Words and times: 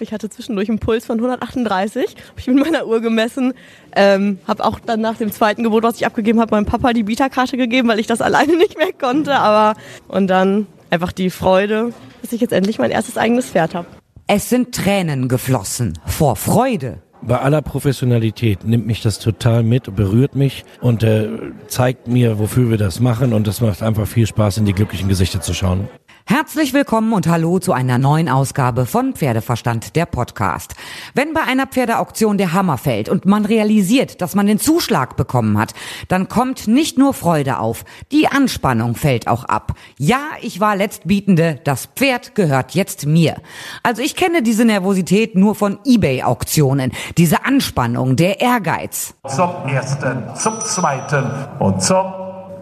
Ich 0.00 0.12
hatte 0.12 0.30
zwischendurch 0.30 0.68
einen 0.68 0.78
Puls 0.78 1.04
von 1.04 1.18
138, 1.18 2.04
habe 2.06 2.40
ich 2.40 2.46
mit 2.46 2.58
meiner 2.58 2.86
Uhr 2.86 3.00
gemessen. 3.00 3.52
Ähm, 3.94 4.38
habe 4.48 4.64
auch 4.64 4.80
dann 4.80 5.00
nach 5.00 5.16
dem 5.16 5.30
zweiten 5.30 5.62
Gebot, 5.62 5.82
was 5.82 5.96
ich 5.96 6.06
abgegeben 6.06 6.40
habe, 6.40 6.54
meinem 6.54 6.64
Papa 6.64 6.92
die 6.94 7.02
Bieterkarte 7.02 7.56
gegeben, 7.56 7.88
weil 7.88 7.98
ich 7.98 8.06
das 8.06 8.20
alleine 8.22 8.56
nicht 8.56 8.78
mehr 8.78 8.92
konnte. 8.92 9.34
Aber 9.34 9.78
und 10.08 10.28
dann 10.28 10.66
einfach 10.88 11.12
die 11.12 11.28
Freude, 11.30 11.92
dass 12.22 12.32
ich 12.32 12.40
jetzt 12.40 12.52
endlich 12.52 12.78
mein 12.78 12.90
erstes 12.90 13.18
eigenes 13.18 13.46
Pferd 13.46 13.74
habe. 13.74 13.86
Es 14.26 14.48
sind 14.48 14.74
Tränen 14.74 15.28
geflossen 15.28 15.98
vor 16.06 16.36
Freude. 16.36 17.02
Bei 17.22 17.38
aller 17.40 17.60
Professionalität 17.60 18.64
nimmt 18.64 18.86
mich 18.86 19.02
das 19.02 19.18
total 19.18 19.62
mit, 19.62 19.94
berührt 19.94 20.34
mich 20.34 20.64
und 20.80 21.02
äh, 21.02 21.28
zeigt 21.66 22.08
mir, 22.08 22.38
wofür 22.38 22.70
wir 22.70 22.78
das 22.78 23.00
machen. 23.00 23.34
Und 23.34 23.46
es 23.46 23.60
macht 23.60 23.82
einfach 23.82 24.06
viel 24.06 24.26
Spaß, 24.26 24.56
in 24.56 24.64
die 24.64 24.72
glücklichen 24.72 25.08
Gesichter 25.08 25.42
zu 25.42 25.52
schauen. 25.52 25.88
Herzlich 26.30 26.72
willkommen 26.72 27.12
und 27.12 27.26
hallo 27.26 27.58
zu 27.58 27.72
einer 27.72 27.98
neuen 27.98 28.28
Ausgabe 28.28 28.86
von 28.86 29.14
Pferdeverstand, 29.14 29.96
der 29.96 30.06
Podcast. 30.06 30.76
Wenn 31.12 31.34
bei 31.34 31.40
einer 31.42 31.66
Pferdeauktion 31.66 32.38
der 32.38 32.52
Hammer 32.52 32.78
fällt 32.78 33.08
und 33.08 33.26
man 33.26 33.44
realisiert, 33.44 34.20
dass 34.22 34.36
man 34.36 34.46
den 34.46 34.60
Zuschlag 34.60 35.16
bekommen 35.16 35.58
hat, 35.58 35.74
dann 36.06 36.28
kommt 36.28 36.68
nicht 36.68 36.96
nur 36.98 37.14
Freude 37.14 37.58
auf, 37.58 37.84
die 38.12 38.28
Anspannung 38.28 38.94
fällt 38.94 39.26
auch 39.26 39.42
ab. 39.42 39.72
Ja, 39.98 40.20
ich 40.40 40.60
war 40.60 40.76
Letztbietende, 40.76 41.58
das 41.64 41.86
Pferd 41.96 42.36
gehört 42.36 42.76
jetzt 42.76 43.06
mir. 43.06 43.34
Also 43.82 44.00
ich 44.00 44.14
kenne 44.14 44.44
diese 44.44 44.64
Nervosität 44.64 45.34
nur 45.34 45.56
von 45.56 45.80
Ebay-Auktionen, 45.84 46.92
diese 47.18 47.44
Anspannung, 47.44 48.14
der 48.14 48.40
Ehrgeiz. 48.40 49.14
Zum 49.26 49.50
ersten, 49.66 50.22
zum 50.36 50.60
zweiten 50.60 51.28
und 51.58 51.82
zum 51.82 52.06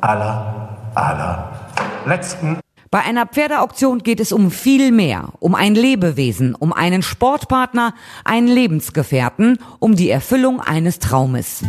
aller, 0.00 0.78
aller 0.94 1.50
letzten. 2.06 2.60
Bei 2.90 3.00
einer 3.00 3.26
Pferdeauktion 3.26 3.98
geht 3.98 4.18
es 4.18 4.32
um 4.32 4.50
viel 4.50 4.92
mehr, 4.92 5.34
um 5.40 5.54
ein 5.54 5.74
Lebewesen, 5.74 6.54
um 6.54 6.72
einen 6.72 7.02
Sportpartner, 7.02 7.94
einen 8.24 8.48
Lebensgefährten, 8.48 9.58
um 9.78 9.94
die 9.94 10.08
Erfüllung 10.08 10.60
eines 10.60 10.98
Traumes. 10.98 11.62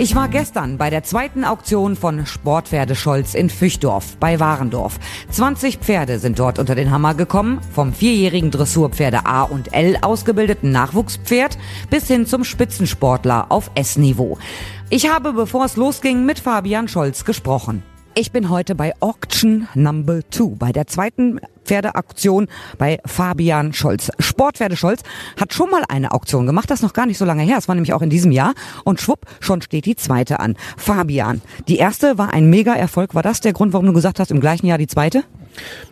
Ich 0.00 0.14
war 0.14 0.28
gestern 0.28 0.78
bei 0.78 0.88
der 0.88 1.02
zweiten 1.02 1.44
Auktion 1.44 1.94
von 1.94 2.24
Sportpferde 2.24 2.94
Scholz 2.94 3.34
in 3.34 3.50
Füchdorf 3.50 4.16
bei 4.16 4.40
Warendorf. 4.40 4.98
20 5.28 5.76
Pferde 5.76 6.18
sind 6.18 6.38
dort 6.38 6.58
unter 6.58 6.74
den 6.74 6.90
Hammer 6.90 7.12
gekommen, 7.12 7.60
vom 7.74 7.92
vierjährigen 7.92 8.50
Dressurpferde 8.50 9.26
A 9.26 9.42
und 9.42 9.74
L 9.74 9.98
ausgebildeten 10.00 10.72
Nachwuchspferd 10.72 11.58
bis 11.90 12.06
hin 12.06 12.24
zum 12.24 12.44
Spitzensportler 12.44 13.52
auf 13.52 13.70
S-Niveau. 13.74 14.38
Ich 14.88 15.06
habe, 15.06 15.34
bevor 15.34 15.66
es 15.66 15.76
losging, 15.76 16.24
mit 16.24 16.38
Fabian 16.38 16.88
Scholz 16.88 17.26
gesprochen. 17.26 17.82
Ich 18.20 18.32
bin 18.32 18.50
heute 18.50 18.74
bei 18.74 18.92
Auction 19.00 19.66
Number 19.74 20.20
Two, 20.28 20.50
bei 20.50 20.72
der 20.72 20.86
zweiten 20.86 21.40
Pferdeauktion 21.64 22.48
bei 22.76 22.98
Fabian 23.06 23.72
Scholz. 23.72 24.10
Sportpferde 24.18 24.76
Scholz 24.76 25.00
hat 25.40 25.54
schon 25.54 25.70
mal 25.70 25.84
eine 25.88 26.12
Auktion 26.12 26.44
gemacht, 26.44 26.70
das 26.70 26.82
noch 26.82 26.92
gar 26.92 27.06
nicht 27.06 27.16
so 27.16 27.24
lange 27.24 27.44
her. 27.44 27.56
Es 27.56 27.66
war 27.66 27.74
nämlich 27.74 27.94
auch 27.94 28.02
in 28.02 28.10
diesem 28.10 28.30
Jahr 28.30 28.52
und 28.84 29.00
schwupp, 29.00 29.24
schon 29.40 29.62
steht 29.62 29.86
die 29.86 29.96
zweite 29.96 30.38
an. 30.38 30.56
Fabian, 30.76 31.40
die 31.66 31.78
erste 31.78 32.18
war 32.18 32.34
ein 32.34 32.50
Mega-Erfolg. 32.50 33.14
War 33.14 33.22
das 33.22 33.40
der 33.40 33.54
Grund, 33.54 33.72
warum 33.72 33.86
du 33.86 33.94
gesagt 33.94 34.20
hast, 34.20 34.30
im 34.30 34.40
gleichen 34.40 34.66
Jahr 34.66 34.76
die 34.76 34.86
zweite? 34.86 35.24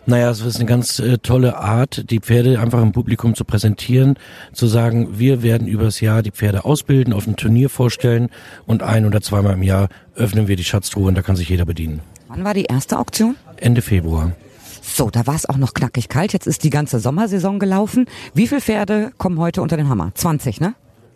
Naja, 0.05 0.29
es 0.29 0.41
ist 0.41 0.55
eine 0.55 0.65
ganz 0.65 0.99
äh, 0.99 1.17
tolle 1.17 1.57
Art, 1.57 2.09
die 2.09 2.19
Pferde 2.19 2.59
einfach 2.59 2.81
im 2.81 2.91
Publikum 2.91 3.35
zu 3.35 3.45
präsentieren, 3.45 4.15
zu 4.53 4.67
sagen, 4.67 5.19
wir 5.19 5.43
werden 5.43 5.67
übers 5.67 6.01
Jahr 6.01 6.23
die 6.23 6.31
Pferde 6.31 6.65
ausbilden, 6.65 7.13
auf 7.13 7.27
ein 7.27 7.35
Turnier 7.35 7.69
vorstellen 7.69 8.29
und 8.65 8.83
ein 8.83 9.05
oder 9.05 9.21
zweimal 9.21 9.53
im 9.53 9.63
Jahr 9.63 9.89
öffnen 10.15 10.47
wir 10.47 10.55
die 10.55 10.63
Schatztruhe 10.63 11.07
und 11.07 11.15
da 11.15 11.21
kann 11.21 11.35
sich 11.35 11.49
jeder 11.49 11.65
bedienen. 11.65 12.01
Wann 12.27 12.43
war 12.43 12.53
die 12.53 12.65
erste 12.65 12.97
Auktion? 12.99 13.35
Ende 13.57 13.81
Februar. 13.81 14.31
So, 14.81 15.09
da 15.09 15.27
war 15.27 15.35
es 15.35 15.47
auch 15.47 15.57
noch 15.57 15.73
knackig 15.73 16.09
kalt. 16.09 16.33
Jetzt 16.33 16.47
ist 16.47 16.63
die 16.63 16.69
ganze 16.69 16.99
Sommersaison 16.99 17.59
gelaufen. 17.59 18.05
Wie 18.33 18.47
viele 18.47 18.61
Pferde 18.61 19.11
kommen 19.17 19.39
heute 19.39 19.61
unter 19.61 19.77
den 19.77 19.89
Hammer? 19.89 20.11
20, 20.15 20.61
ne? 20.61 20.73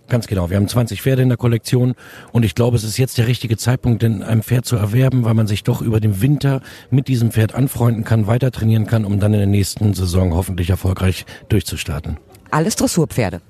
Ganz 0.09 0.27
genau. 0.27 0.49
Wir 0.49 0.57
haben 0.57 0.67
20 0.67 1.01
Pferde 1.01 1.21
in 1.21 1.29
der 1.29 1.37
Kollektion 1.37 1.95
und 2.31 2.43
ich 2.43 2.55
glaube, 2.55 2.75
es 2.75 2.83
ist 2.83 2.97
jetzt 2.97 3.17
der 3.17 3.27
richtige 3.27 3.57
Zeitpunkt, 3.57 4.03
denn 4.03 4.21
ein 4.21 4.43
Pferd 4.43 4.65
zu 4.65 4.75
erwerben, 4.75 5.23
weil 5.23 5.33
man 5.33 5.47
sich 5.47 5.63
doch 5.63 5.81
über 5.81 5.99
den 5.99 6.21
Winter 6.21 6.61
mit 6.91 7.07
diesem 7.07 7.31
Pferd 7.31 7.55
anfreunden 7.55 8.03
kann, 8.03 8.27
weiter 8.27 8.51
trainieren 8.51 8.85
kann, 8.85 9.05
um 9.05 9.19
dann 9.19 9.33
in 9.33 9.39
der 9.39 9.47
nächsten 9.47 9.93
Saison 9.93 10.33
hoffentlich 10.33 10.69
erfolgreich 10.69 11.25
durchzustarten. 11.49 12.17
Alles 12.51 12.75
Dressurpferde. 12.75 13.41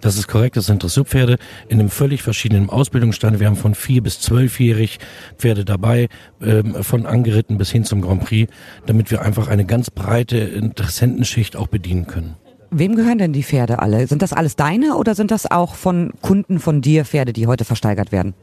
Das 0.00 0.16
ist 0.16 0.28
korrekt, 0.28 0.56
das 0.56 0.66
sind 0.66 0.82
Dressurpferde 0.82 1.38
in 1.68 1.80
einem 1.80 1.90
völlig 1.90 2.22
verschiedenen 2.22 2.70
Ausbildungsstand. 2.70 3.40
Wir 3.40 3.46
haben 3.46 3.56
von 3.56 3.74
vier 3.74 4.02
bis 4.02 4.20
zwölfjährig 4.20 4.98
Pferde 5.38 5.64
dabei, 5.64 6.08
ähm, 6.40 6.82
von 6.82 7.06
angeritten 7.06 7.58
bis 7.58 7.70
hin 7.70 7.84
zum 7.84 8.02
Grand 8.02 8.24
Prix, 8.24 8.52
damit 8.86 9.10
wir 9.10 9.22
einfach 9.22 9.48
eine 9.48 9.64
ganz 9.64 9.90
breite 9.90 10.38
Interessentenschicht 10.38 11.56
auch 11.56 11.66
bedienen 11.66 12.06
können. 12.06 12.36
Wem 12.78 12.94
gehören 12.94 13.16
denn 13.16 13.32
die 13.32 13.42
Pferde 13.42 13.78
alle? 13.78 14.06
Sind 14.06 14.20
das 14.20 14.34
alles 14.34 14.54
deine 14.54 14.96
oder 14.96 15.14
sind 15.14 15.30
das 15.30 15.50
auch 15.50 15.76
von 15.76 16.12
Kunden 16.20 16.58
von 16.58 16.82
dir 16.82 17.06
Pferde, 17.06 17.32
die 17.32 17.46
heute 17.46 17.64
versteigert 17.64 18.12
werden? 18.12 18.34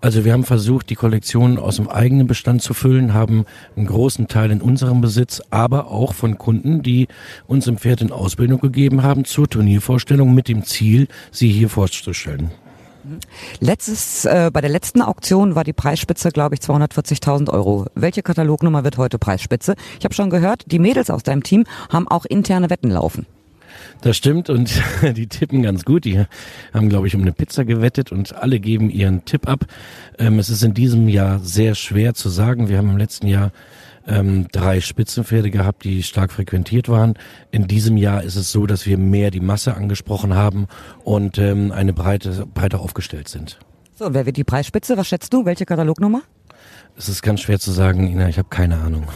Also 0.00 0.24
wir 0.24 0.32
haben 0.32 0.42
versucht, 0.42 0.90
die 0.90 0.96
Kollektion 0.96 1.56
aus 1.56 1.76
dem 1.76 1.88
eigenen 1.88 2.26
Bestand 2.26 2.62
zu 2.62 2.74
füllen, 2.74 3.14
haben 3.14 3.44
einen 3.76 3.86
großen 3.86 4.26
Teil 4.26 4.50
in 4.50 4.60
unserem 4.60 5.00
Besitz, 5.00 5.40
aber 5.50 5.92
auch 5.92 6.14
von 6.14 6.36
Kunden, 6.36 6.82
die 6.82 7.06
uns 7.46 7.68
im 7.68 7.78
Pferd 7.78 8.00
in 8.00 8.10
Ausbildung 8.10 8.58
gegeben 8.58 9.04
haben 9.04 9.24
zur 9.24 9.48
Turniervorstellung 9.48 10.34
mit 10.34 10.48
dem 10.48 10.64
Ziel, 10.64 11.06
sie 11.30 11.52
hier 11.52 11.68
vorzustellen. 11.68 12.50
Letztes, 13.60 14.24
äh, 14.24 14.50
bei 14.52 14.62
der 14.62 14.70
letzten 14.70 15.00
Auktion 15.00 15.54
war 15.54 15.62
die 15.62 15.72
Preisspitze, 15.72 16.30
glaube 16.30 16.56
ich, 16.56 16.60
240.000 16.60 17.50
Euro. 17.50 17.86
Welche 17.94 18.22
Katalognummer 18.22 18.82
wird 18.82 18.98
heute 18.98 19.20
Preisspitze? 19.20 19.76
Ich 20.00 20.04
habe 20.04 20.14
schon 20.14 20.28
gehört, 20.30 20.64
die 20.72 20.80
Mädels 20.80 21.08
aus 21.08 21.22
deinem 21.22 21.44
Team 21.44 21.66
haben 21.88 22.08
auch 22.08 22.24
interne 22.24 22.68
Wetten 22.68 22.90
laufen. 22.90 23.26
Das 24.00 24.16
stimmt 24.16 24.50
und 24.50 24.70
die 25.16 25.26
tippen 25.26 25.62
ganz 25.62 25.84
gut. 25.84 26.04
Die 26.04 26.24
haben, 26.72 26.88
glaube 26.88 27.06
ich, 27.06 27.14
um 27.14 27.22
eine 27.22 27.32
Pizza 27.32 27.64
gewettet 27.64 28.12
und 28.12 28.34
alle 28.34 28.60
geben 28.60 28.90
ihren 28.90 29.24
Tipp 29.24 29.48
ab. 29.48 29.66
Ähm, 30.18 30.38
es 30.38 30.50
ist 30.50 30.62
in 30.62 30.74
diesem 30.74 31.08
Jahr 31.08 31.38
sehr 31.40 31.74
schwer 31.74 32.14
zu 32.14 32.28
sagen. 32.28 32.68
Wir 32.68 32.78
haben 32.78 32.90
im 32.90 32.98
letzten 32.98 33.26
Jahr 33.26 33.52
ähm, 34.06 34.48
drei 34.52 34.80
Spitzenpferde 34.80 35.50
gehabt, 35.50 35.84
die 35.84 36.02
stark 36.02 36.32
frequentiert 36.32 36.88
waren. 36.88 37.14
In 37.50 37.66
diesem 37.66 37.96
Jahr 37.96 38.22
ist 38.22 38.36
es 38.36 38.52
so, 38.52 38.66
dass 38.66 38.86
wir 38.86 38.98
mehr 38.98 39.30
die 39.30 39.40
Masse 39.40 39.74
angesprochen 39.74 40.34
haben 40.34 40.66
und 41.04 41.38
ähm, 41.38 41.72
eine 41.72 41.92
breite, 41.92 42.46
breiter 42.46 42.80
aufgestellt 42.80 43.28
sind. 43.28 43.58
So, 43.94 44.06
und 44.06 44.14
wer 44.14 44.26
wird 44.26 44.36
die 44.36 44.44
Preisspitze? 44.44 44.96
Was 44.96 45.08
schätzt 45.08 45.32
du? 45.32 45.44
Welche 45.44 45.66
Katalognummer? 45.66 46.22
Es 46.96 47.08
ist 47.08 47.22
ganz 47.22 47.40
schwer 47.40 47.58
zu 47.58 47.70
sagen, 47.72 48.06
Ina, 48.06 48.28
ich 48.28 48.38
habe 48.38 48.48
keine 48.48 48.78
Ahnung. 48.78 49.06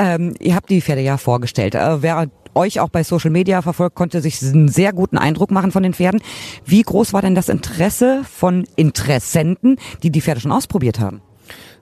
Ähm, 0.00 0.34
ihr 0.38 0.54
habt 0.54 0.70
die 0.70 0.80
Pferde 0.80 1.02
ja 1.02 1.16
vorgestellt. 1.16 1.74
Äh, 1.74 2.02
wer 2.02 2.28
euch 2.54 2.80
auch 2.80 2.88
bei 2.88 3.02
Social 3.02 3.30
Media 3.30 3.62
verfolgt, 3.62 3.96
konnte 3.96 4.20
sich 4.20 4.42
einen 4.42 4.68
sehr 4.68 4.92
guten 4.92 5.18
Eindruck 5.18 5.50
machen 5.50 5.72
von 5.72 5.82
den 5.82 5.94
Pferden. 5.94 6.22
Wie 6.64 6.82
groß 6.82 7.12
war 7.12 7.22
denn 7.22 7.34
das 7.34 7.48
Interesse 7.48 8.22
von 8.24 8.66
Interessenten, 8.76 9.76
die 10.02 10.10
die 10.10 10.20
Pferde 10.20 10.40
schon 10.40 10.52
ausprobiert 10.52 11.00
haben? 11.00 11.20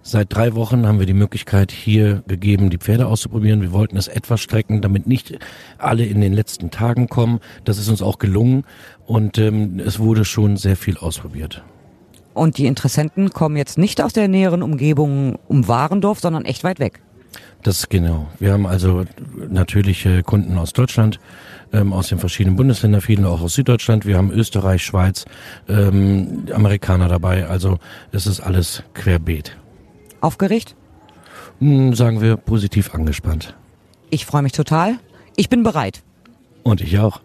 Seit 0.02 0.32
drei 0.32 0.54
Wochen 0.54 0.86
haben 0.86 1.00
wir 1.00 1.06
die 1.06 1.14
Möglichkeit 1.14 1.72
hier 1.72 2.22
gegeben, 2.28 2.70
die 2.70 2.78
Pferde 2.78 3.08
auszuprobieren. 3.08 3.60
Wir 3.60 3.72
wollten 3.72 3.96
es 3.96 4.06
etwas 4.06 4.40
strecken, 4.40 4.80
damit 4.80 5.08
nicht 5.08 5.36
alle 5.78 6.06
in 6.06 6.20
den 6.20 6.32
letzten 6.32 6.70
Tagen 6.70 7.08
kommen. 7.08 7.40
Das 7.64 7.76
ist 7.76 7.88
uns 7.88 8.02
auch 8.02 8.18
gelungen 8.18 8.62
und 9.04 9.36
ähm, 9.38 9.80
es 9.84 9.98
wurde 9.98 10.24
schon 10.24 10.56
sehr 10.56 10.76
viel 10.76 10.96
ausprobiert. 10.96 11.64
Und 12.34 12.58
die 12.58 12.66
Interessenten 12.66 13.30
kommen 13.30 13.56
jetzt 13.56 13.78
nicht 13.78 14.00
aus 14.00 14.12
der 14.12 14.28
näheren 14.28 14.62
Umgebung 14.62 15.40
um 15.48 15.66
Warendorf, 15.66 16.20
sondern 16.20 16.44
echt 16.44 16.62
weit 16.62 16.78
weg. 16.78 17.00
Das 17.62 17.88
genau. 17.88 18.28
Wir 18.38 18.52
haben 18.52 18.66
also 18.66 19.04
natürliche 19.48 20.22
Kunden 20.22 20.56
aus 20.58 20.72
Deutschland, 20.72 21.18
ähm, 21.72 21.92
aus 21.92 22.08
den 22.08 22.18
verschiedenen 22.18 22.56
Bundesländern, 22.56 23.00
viele 23.00 23.28
auch 23.28 23.40
aus 23.40 23.54
Süddeutschland. 23.54 24.06
Wir 24.06 24.16
haben 24.16 24.30
Österreich, 24.30 24.84
Schweiz, 24.84 25.24
ähm, 25.68 26.46
Amerikaner 26.52 27.08
dabei. 27.08 27.46
Also 27.46 27.78
es 28.12 28.26
ist 28.26 28.40
alles 28.40 28.82
querbeet. 28.94 29.56
Aufgeregt? 30.20 30.76
Hm, 31.58 31.94
sagen 31.94 32.20
wir 32.20 32.36
positiv 32.36 32.94
angespannt. 32.94 33.56
Ich 34.10 34.26
freue 34.26 34.42
mich 34.42 34.52
total. 34.52 34.98
Ich 35.36 35.48
bin 35.48 35.62
bereit. 35.62 36.02
Und 36.62 36.80
ich 36.80 36.98
auch. 36.98 37.20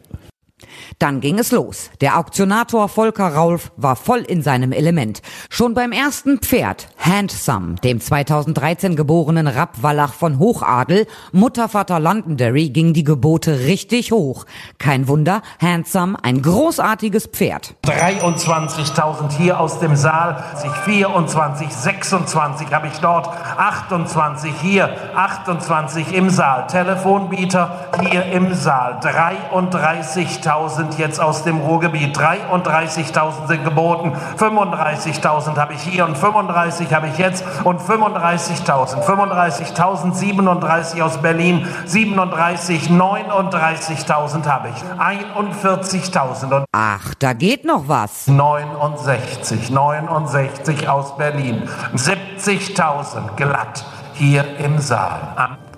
Dann 1.00 1.22
ging 1.22 1.40
es 1.40 1.52
los. 1.52 1.90
Der 2.02 2.18
Auktionator 2.18 2.90
Volker 2.90 3.30
Raulf 3.30 3.72
war 3.78 3.96
voll 3.96 4.20
in 4.20 4.42
seinem 4.42 4.72
Element. 4.72 5.22
Schon 5.50 5.74
beim 5.74 5.92
ersten 5.92 6.40
Pferd, 6.40 6.90
Handsome, 6.98 7.76
dem 7.84 8.00
2013 8.00 8.96
geborenen 8.96 9.48
Rappwallach 9.48 10.14
von 10.14 10.40
Hochadel, 10.40 11.08
Muttervater 11.32 12.00
Londonderry, 12.00 12.70
ging 12.70 12.94
die 12.94 13.04
Gebote 13.04 13.60
richtig 13.62 14.12
hoch. 14.12 14.46
Kein 14.78 15.08
Wunder, 15.08 15.42
Handsome, 15.60 16.18
ein 16.22 16.42
großartiges 16.42 17.28
Pferd. 17.28 17.76
23.000 17.86 19.32
hier 19.38 19.60
aus 19.60 19.80
dem 19.80 19.96
Saal, 19.96 20.44
24, 20.86 21.68
26 21.70 22.72
habe 22.72 22.88
ich 22.88 22.98
dort, 23.00 23.28
28 23.28 24.52
hier, 24.62 24.96
28 25.16 26.14
im 26.14 26.30
Saal, 26.30 26.68
Telefonbieter 26.68 27.90
hier 28.02 28.26
im 28.26 28.54
Saal, 28.54 29.00
33.000. 29.02 30.51
33.000 30.52 30.98
jetzt 30.98 31.20
aus 31.20 31.44
dem 31.44 31.60
Ruhrgebiet. 31.60 32.18
33.000 32.18 33.48
sind 33.48 33.64
geboten. 33.64 34.14
35.000 34.38 35.58
habe 35.58 35.74
ich 35.74 35.82
hier 35.82 36.06
und 36.06 36.18
35 36.18 36.94
habe 36.94 37.08
ich 37.08 37.18
jetzt 37.18 37.44
und 37.64 37.80
35.000. 37.80 39.04
35.000, 39.04 40.14
37 40.14 41.02
aus 41.02 41.18
Berlin, 41.18 41.68
37, 41.86 42.90
39.000 42.90 44.46
habe 44.46 44.70
ich. 44.70 44.84
41.000 45.00 46.64
Ach, 46.72 47.14
da 47.20 47.34
geht 47.34 47.66
noch 47.66 47.88
was. 47.88 48.28
69, 48.28 49.70
69 49.70 50.90
aus 50.90 51.16
Berlin. 51.18 51.68
70.000 51.96 53.36
glatt 53.36 53.86
hier 54.14 54.46
im 54.60 54.80
Saal. 54.80 55.20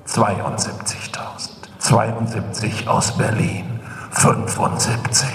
72.000. 0.07 1.53
72 1.83 2.87
aus 2.87 3.17
Berlin, 3.17 3.72
75, 4.13 5.27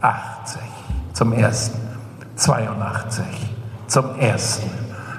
80 0.00 0.62
zum 1.12 1.32
ersten, 1.32 1.78
82 2.36 3.24
zum 3.86 4.18
ersten, 4.18 4.70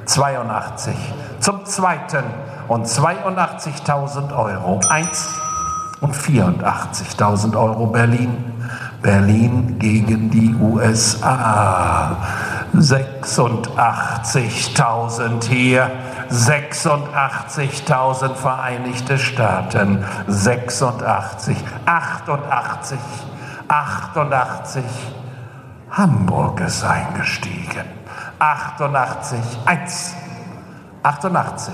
82 0.05 0.95
zum 1.39 1.65
zweiten 1.65 2.23
und 2.67 2.85
82.000 2.85 4.35
Euro. 4.35 4.79
Eins 4.89 5.27
und 6.01 6.15
84.000 6.15 7.55
Euro 7.57 7.87
Berlin. 7.87 8.53
Berlin 9.01 9.79
gegen 9.79 10.29
die 10.29 10.53
USA. 10.55 12.17
86.000 12.73 15.43
hier. 15.43 15.91
86.000 16.29 18.35
Vereinigte 18.35 19.17
Staaten, 19.17 20.05
86, 20.27 21.57
88, 21.85 22.99
88, 23.67 24.83
Hamburg 25.91 26.59
ist 26.61 26.83
eingestiegen, 26.85 27.83
88, 28.39 29.39
1, 29.65 30.15
88 31.03 31.73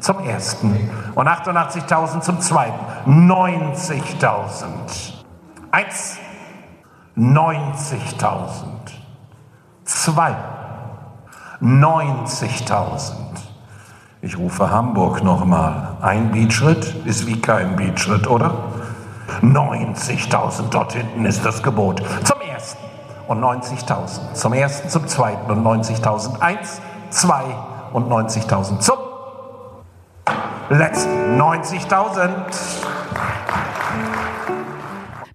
zum 0.00 0.18
ersten 0.20 0.90
und 1.14 1.28
88.000 1.28 2.20
zum 2.20 2.40
zweiten, 2.40 2.84
90.000, 3.06 4.64
1, 5.70 6.18
90.000, 7.16 9.03
2, 10.04 10.36
90.000, 11.62 13.14
ich 14.20 14.36
rufe 14.36 14.70
Hamburg 14.70 15.24
nochmal. 15.24 15.96
Ein 16.02 16.30
Beatschritt 16.30 16.94
ist 17.06 17.26
wie 17.26 17.40
kein 17.40 17.74
Beatschritt, 17.76 18.26
oder? 18.26 18.52
90.000 19.40 20.64
dort 20.70 20.92
hinten 20.92 21.24
ist 21.24 21.42
das 21.46 21.62
Gebot. 21.62 22.02
Zum 22.22 22.38
ersten 22.42 22.84
und 23.28 23.40
90.000. 23.40 24.34
Zum 24.34 24.52
ersten, 24.52 24.90
zum 24.90 25.08
zweiten 25.08 25.50
und 25.50 25.64
90.000. 25.64 26.38
Eins, 26.38 26.82
zwei 27.08 27.44
und 27.94 28.06
90.000. 28.10 28.80
Zum 28.80 28.98
letzten 30.68 31.40
90.000. 31.40 32.30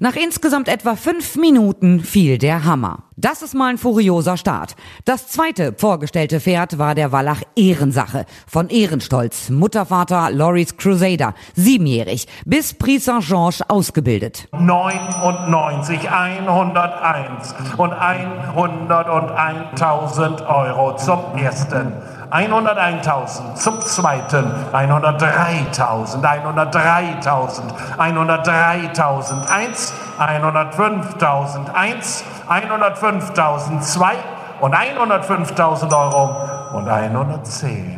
Nach 0.01 0.16
insgesamt 0.16 0.69
etwa 0.69 0.96
fünf 0.96 1.36
Minuten 1.36 2.00
fiel 2.00 2.38
der 2.38 2.63
Hammer. 2.63 3.04
Das 3.18 3.42
ist 3.42 3.54
mal 3.54 3.72
ein 3.72 3.78
furioser 3.78 4.38
Start. 4.38 4.78
Das 5.04 5.28
zweite 5.28 5.75
vorgestellte 5.78 6.40
Pferd 6.40 6.78
war 6.78 6.96
der 6.96 7.12
Wallach 7.12 7.42
Ehrensache 7.57 8.25
von 8.48 8.69
Ehrenstolz, 8.69 9.50
Muttervater 9.50 10.31
Loris 10.31 10.78
Crusader, 10.78 11.34
siebenjährig, 11.54 12.30
bis 12.46 12.74
Prix 12.74 13.04
Saint-Georges 13.04 13.69
ausgebildet. 13.69 14.48
99, 14.57 16.10
101 16.10 17.56
und 17.75 17.92
101.000 17.92 20.48
Euro 20.48 20.95
zum 20.95 21.19
ersten. 21.36 21.92
101.000 22.31 23.56
zum 23.56 23.81
zweiten, 23.81 24.54
103.000, 24.72 26.22
103.000, 26.22 27.74
103.000, 27.98 29.50
1, 29.50 29.94
105.000, 30.20 31.74
1, 31.74 32.24
105.000, 32.48 33.81
2 33.81 34.14
und 34.62 34.76
105.000 34.76 35.98
Euro. 35.98 36.36
Und 36.78 36.88
110 36.88 37.98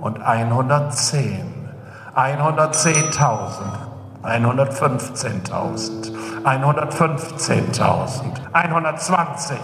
und 0.00 0.22
110, 0.22 1.72
110.000. 2.14 3.90
115.000, 4.22 6.12
115.000, 6.44 8.52
120 8.52 9.58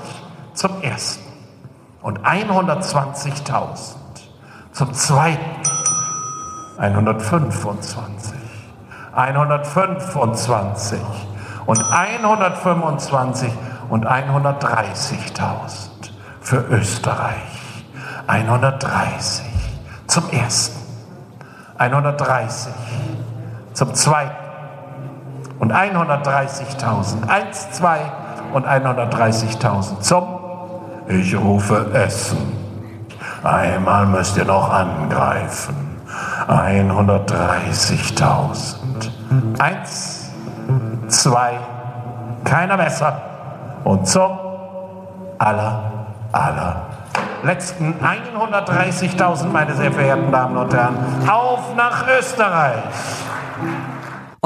zum 0.55 0.83
ersten. 0.83 1.23
Und 2.01 2.21
120.000 2.21 4.06
zum 4.76 4.93
zweiten 4.93 5.62
125, 6.76 8.34
125 9.14 11.00
und 11.64 11.82
125 11.82 13.52
und 13.88 14.06
130.000 14.06 15.88
für 16.43 16.58
Österreich. 16.69 17.84
130 18.26 19.46
zum 20.08 20.28
ersten, 20.28 20.79
130 21.79 22.75
zum 23.72 23.94
zweiten 23.94 24.37
und 25.58 25.72
130.000. 25.72 27.26
1, 27.26 27.70
2 27.70 27.99
und 28.52 28.67
130.000 28.67 30.00
zum 30.00 30.26
Ich 31.08 31.34
rufe 31.34 31.94
Essen. 31.94 32.66
Einmal 33.43 34.06
müsst 34.06 34.37
ihr 34.37 34.44
noch 34.44 34.71
angreifen. 34.71 35.75
130.000. 36.49 39.11
Eins, 39.59 40.31
zwei, 41.09 41.59
keiner 42.44 42.77
besser. 42.77 43.21
Und 43.85 44.06
zum 44.09 44.38
aller, 45.38 45.83
aller 46.33 46.83
letzten 47.43 47.94
130.000, 48.00 49.47
meine 49.47 49.75
sehr 49.75 49.93
verehrten 49.93 50.32
Damen 50.32 50.56
und 50.56 50.75
Herren, 50.75 50.97
auf 51.29 51.75
nach 51.77 52.06
Österreich. 52.19 52.82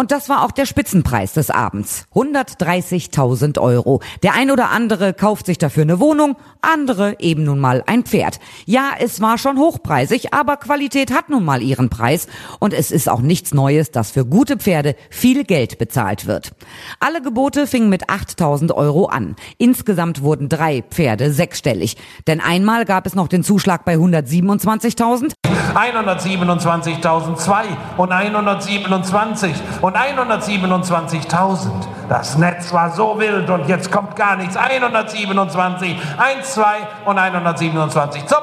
Und 0.01 0.13
das 0.13 0.31
war 0.31 0.47
auch 0.47 0.51
der 0.51 0.65
Spitzenpreis 0.65 1.35
des 1.35 1.51
Abends. 1.51 2.07
130.000 2.15 3.61
Euro. 3.61 4.01
Der 4.23 4.33
ein 4.33 4.51
oder 4.51 4.71
andere 4.71 5.13
kauft 5.13 5.45
sich 5.45 5.59
dafür 5.59 5.83
eine 5.83 6.01
Wohnung, 6.01 6.37
andere 6.63 7.21
eben 7.21 7.45
nun 7.45 7.61
mal 7.61 7.85
ein 7.87 8.05
Pferd. 8.05 8.41
Ja, 8.65 8.93
es 8.99 9.21
war 9.21 9.37
schon 9.37 9.59
hochpreisig, 9.59 10.33
aber 10.33 10.57
Qualität 10.57 11.13
hat 11.13 11.29
nun 11.29 11.45
mal 11.45 11.61
ihren 11.61 11.91
Preis. 11.91 12.29
Und 12.61 12.73
es 12.73 12.91
ist 12.91 13.11
auch 13.11 13.21
nichts 13.21 13.53
Neues, 13.53 13.91
dass 13.91 14.11
für 14.11 14.25
gute 14.25 14.57
Pferde 14.57 14.97
viel 15.11 15.45
Geld 15.45 15.77
bezahlt 15.77 16.27
wird. 16.27 16.53
Alle 16.99 17.21
Gebote 17.21 17.67
fingen 17.67 17.91
mit 17.91 18.09
8.000 18.09 18.73
Euro 18.73 19.05
an. 19.05 19.37
Insgesamt 19.59 20.23
wurden 20.23 20.49
drei 20.49 20.81
Pferde 20.81 21.31
sechsstellig. 21.31 21.99
Denn 22.27 22.41
einmal 22.41 22.87
gab 22.87 23.05
es 23.05 23.15
noch 23.15 23.29
den 23.29 23.45
Zuschlag 23.45 23.85
bei 23.85 23.97
127.000. 23.97 25.35
127.002 25.75 27.65
und 27.97 28.13
127 28.13 29.55
und 29.81 29.90
127.000. 29.97 31.71
Das 32.09 32.37
Netz 32.37 32.73
war 32.73 32.91
so 32.91 33.19
wild 33.19 33.49
und 33.51 33.69
jetzt 33.69 33.91
kommt 33.91 34.17
gar 34.17 34.37
nichts. 34.37 34.57
127, 34.57 35.97
1, 36.19 36.55
2 36.55 36.65
und 37.07 37.19
127. 37.19 38.27
Zup, 38.27 38.43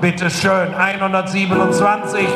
bitte 0.00 0.30
schön, 0.30 0.74
127. 0.74 2.26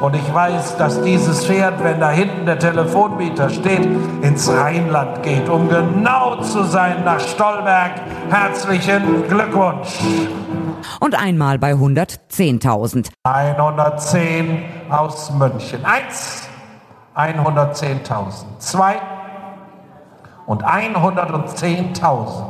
Und 0.00 0.16
ich 0.16 0.34
weiß, 0.34 0.76
dass 0.76 1.00
dieses 1.02 1.46
Pferd, 1.46 1.82
wenn 1.82 2.00
da 2.00 2.10
hinten 2.10 2.44
der 2.44 2.58
Telefonbieter 2.58 3.48
steht, 3.48 3.88
ins 4.22 4.50
Rheinland 4.50 5.22
geht, 5.22 5.48
um 5.48 5.68
genau 5.68 6.42
zu 6.42 6.64
sein 6.64 7.04
nach 7.04 7.20
Stolberg. 7.20 7.92
Herzlichen 8.28 9.26
Glückwunsch. 9.28 10.00
Und 11.00 11.18
einmal 11.18 11.58
bei 11.58 11.72
110.000. 11.72 13.08
110 13.22 14.64
aus 14.90 15.30
München. 15.32 15.84
Eins, 15.84 16.43
110.000. 17.16 18.58
Zwei 18.58 19.00
und 20.46 20.64
110.000 20.64 22.44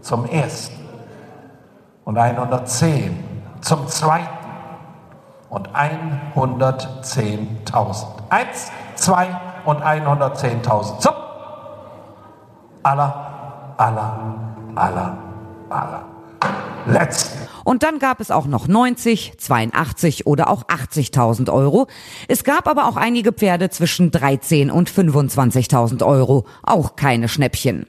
zum 0.00 0.24
ersten 0.26 0.82
und 2.04 2.18
110 2.18 3.42
zum 3.60 3.86
zweiten 3.88 4.28
und 5.48 5.68
110.000. 5.68 8.06
Eins, 8.30 8.70
zwei 8.94 9.28
und 9.64 9.82
110.000 9.82 10.98
zum 10.98 11.14
aller, 12.82 13.14
aller, 13.76 14.16
aller, 14.74 15.16
aller 15.68 16.02
letzten. 16.86 17.51
Und 17.64 17.82
dann 17.82 17.98
gab 17.98 18.20
es 18.20 18.30
auch 18.30 18.46
noch 18.46 18.68
90, 18.68 19.34
82 19.38 20.26
oder 20.26 20.48
auch 20.48 20.64
80.000 20.64 21.52
Euro. 21.52 21.86
Es 22.28 22.44
gab 22.44 22.68
aber 22.68 22.86
auch 22.88 22.96
einige 22.96 23.32
Pferde 23.32 23.70
zwischen 23.70 24.10
13 24.10 24.70
und 24.70 24.90
25.000 24.90 26.04
Euro. 26.04 26.46
Auch 26.62 26.96
keine 26.96 27.28
Schnäppchen. 27.28 27.86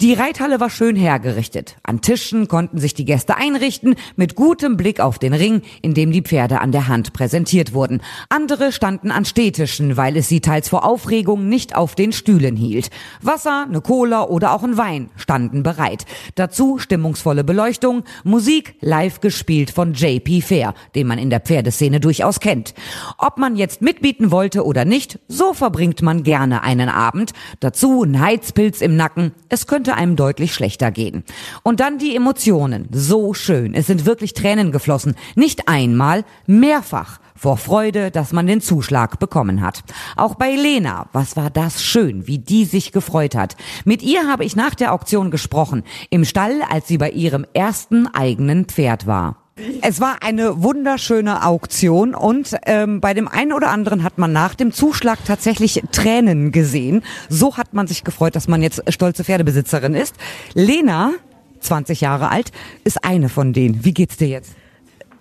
Die 0.00 0.14
Reithalle 0.14 0.60
war 0.60 0.70
schön 0.70 0.94
hergerichtet. 0.94 1.76
An 1.82 2.00
Tischen 2.00 2.46
konnten 2.46 2.78
sich 2.78 2.94
die 2.94 3.04
Gäste 3.04 3.36
einrichten, 3.36 3.96
mit 4.14 4.36
gutem 4.36 4.76
Blick 4.76 5.00
auf 5.00 5.18
den 5.18 5.34
Ring, 5.34 5.62
in 5.82 5.92
dem 5.92 6.12
die 6.12 6.22
Pferde 6.22 6.60
an 6.60 6.70
der 6.70 6.86
Hand 6.86 7.12
präsentiert 7.12 7.72
wurden. 7.72 8.00
Andere 8.28 8.70
standen 8.70 9.10
an 9.10 9.24
Stehtischen, 9.24 9.96
weil 9.96 10.16
es 10.16 10.28
sie 10.28 10.40
teils 10.40 10.68
vor 10.68 10.84
Aufregung 10.84 11.48
nicht 11.48 11.74
auf 11.74 11.96
den 11.96 12.12
Stühlen 12.12 12.54
hielt. 12.54 12.90
Wasser, 13.22 13.66
eine 13.68 13.80
Cola 13.80 14.22
oder 14.22 14.52
auch 14.52 14.62
ein 14.62 14.76
Wein 14.76 15.10
standen 15.16 15.64
bereit. 15.64 16.06
Dazu 16.36 16.78
stimmungsvolle 16.78 17.42
Beleuchtung, 17.42 18.04
Musik 18.22 18.76
live 18.80 19.18
gespielt 19.18 19.72
von 19.72 19.94
JP 19.94 20.42
Fair, 20.42 20.74
den 20.94 21.08
man 21.08 21.18
in 21.18 21.28
der 21.28 21.40
Pferdeszene 21.40 21.98
durchaus 21.98 22.38
kennt. 22.38 22.72
Ob 23.18 23.36
man 23.36 23.56
jetzt 23.56 23.82
mitbieten 23.82 24.30
wollte 24.30 24.64
oder 24.64 24.84
nicht, 24.84 25.18
so 25.26 25.54
verbringt 25.54 26.02
man 26.02 26.22
gerne 26.22 26.62
einen 26.62 26.88
Abend. 26.88 27.32
Dazu 27.58 28.04
ein 28.04 28.20
Heizpilz 28.20 28.80
im 28.80 28.94
Nacken. 28.94 29.32
Es 29.48 29.66
könnte 29.66 29.87
könnte 29.88 30.00
einem 30.00 30.16
deutlich 30.16 30.52
schlechter 30.52 30.90
gehen. 30.90 31.24
Und 31.62 31.80
dann 31.80 31.96
die 31.96 32.14
Emotionen. 32.14 32.88
So 32.92 33.32
schön. 33.32 33.72
Es 33.72 33.86
sind 33.86 34.04
wirklich 34.04 34.34
Tränen 34.34 34.70
geflossen. 34.70 35.14
Nicht 35.34 35.66
einmal, 35.66 36.24
mehrfach 36.46 37.20
vor 37.34 37.56
Freude, 37.56 38.10
dass 38.10 38.32
man 38.32 38.46
den 38.46 38.60
Zuschlag 38.60 39.18
bekommen 39.18 39.62
hat. 39.62 39.82
Auch 40.16 40.34
bei 40.34 40.50
Lena, 40.50 41.08
was 41.14 41.36
war 41.36 41.48
das 41.48 41.82
schön, 41.82 42.26
wie 42.26 42.38
die 42.38 42.66
sich 42.66 42.92
gefreut 42.92 43.34
hat. 43.34 43.56
Mit 43.86 44.02
ihr 44.02 44.28
habe 44.28 44.44
ich 44.44 44.56
nach 44.56 44.74
der 44.74 44.92
Auktion 44.92 45.30
gesprochen, 45.30 45.84
im 46.10 46.26
Stall, 46.26 46.60
als 46.68 46.88
sie 46.88 46.98
bei 46.98 47.10
ihrem 47.10 47.46
ersten 47.54 48.08
eigenen 48.08 48.66
Pferd 48.66 49.06
war. 49.06 49.47
Es 49.82 50.00
war 50.00 50.22
eine 50.22 50.62
wunderschöne 50.62 51.44
Auktion 51.44 52.14
und 52.14 52.54
ähm, 52.66 53.00
bei 53.00 53.14
dem 53.14 53.26
einen 53.28 53.52
oder 53.52 53.70
anderen 53.70 54.04
hat 54.04 54.18
man 54.18 54.32
nach 54.32 54.54
dem 54.54 54.72
Zuschlag 54.72 55.18
tatsächlich 55.24 55.82
Tränen 55.92 56.52
gesehen. 56.52 57.02
So 57.28 57.56
hat 57.56 57.74
man 57.74 57.86
sich 57.86 58.04
gefreut, 58.04 58.36
dass 58.36 58.48
man 58.48 58.62
jetzt 58.62 58.82
stolze 58.92 59.24
Pferdebesitzerin 59.24 59.94
ist. 59.94 60.14
Lena, 60.54 61.12
20 61.60 62.00
Jahre 62.00 62.30
alt, 62.30 62.52
ist 62.84 63.04
eine 63.04 63.28
von 63.28 63.52
denen. 63.52 63.84
Wie 63.84 63.94
geht's 63.94 64.16
dir 64.16 64.28
jetzt? 64.28 64.52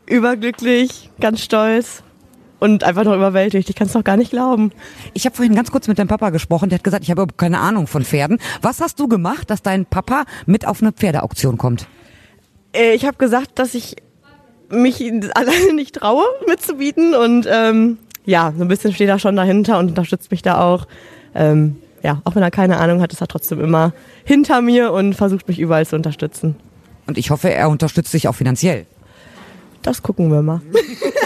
Überglücklich, 0.05 1.09
ganz 1.19 1.41
stolz 1.41 2.03
und 2.59 2.83
einfach 2.83 3.03
noch 3.03 3.15
überwältigt. 3.15 3.69
Ich 3.69 3.75
kann 3.75 3.87
es 3.87 3.93
noch 3.93 4.03
gar 4.03 4.17
nicht 4.17 4.31
glauben. 4.31 4.71
Ich 5.13 5.25
habe 5.25 5.35
vorhin 5.35 5.55
ganz 5.55 5.71
kurz 5.71 5.87
mit 5.87 5.99
deinem 5.99 6.07
Papa 6.07 6.29
gesprochen. 6.29 6.69
Der 6.69 6.77
hat 6.77 6.83
gesagt, 6.83 7.03
ich 7.03 7.11
habe 7.11 7.21
überhaupt 7.21 7.37
keine 7.37 7.59
Ahnung 7.59 7.87
von 7.87 8.03
Pferden. 8.03 8.39
Was 8.61 8.81
hast 8.81 8.99
du 8.99 9.07
gemacht, 9.07 9.49
dass 9.49 9.61
dein 9.61 9.85
Papa 9.85 10.25
mit 10.45 10.67
auf 10.67 10.81
eine 10.81 10.91
Pferdeauktion 10.91 11.57
kommt? 11.57 11.87
Äh, 12.73 12.93
ich 12.93 13.05
habe 13.05 13.17
gesagt, 13.17 13.59
dass 13.59 13.73
ich 13.73 13.95
mich 14.69 15.01
alleine 15.35 15.73
nicht 15.75 15.95
traue 15.95 16.23
mitzubieten 16.47 17.13
und 17.13 17.47
ähm, 17.49 17.97
ja, 18.25 18.53
so 18.55 18.63
ein 18.63 18.67
bisschen 18.67 18.93
steht 18.93 19.07
er 19.07 19.19
schon 19.19 19.35
dahinter 19.35 19.79
und 19.79 19.89
unterstützt 19.89 20.31
mich 20.31 20.41
da 20.41 20.59
auch. 20.59 20.85
Ähm, 21.33 21.77
ja, 22.03 22.21
auch 22.25 22.35
wenn 22.35 22.43
er 22.43 22.51
keine 22.51 22.77
Ahnung 22.77 23.01
hat, 23.01 23.13
ist 23.13 23.21
er 23.21 23.27
trotzdem 23.27 23.61
immer 23.61 23.93
hinter 24.23 24.61
mir 24.61 24.91
und 24.91 25.13
versucht 25.13 25.47
mich 25.47 25.59
überall 25.59 25.85
zu 25.85 25.95
unterstützen. 25.95 26.55
Und 27.07 27.17
ich 27.17 27.31
hoffe, 27.31 27.49
er 27.51 27.69
unterstützt 27.69 28.13
dich 28.13 28.27
auch 28.27 28.35
finanziell. 28.35 28.85
Das 29.81 30.03
gucken 30.03 30.29
wir 30.31 30.41
mal. 30.41 30.61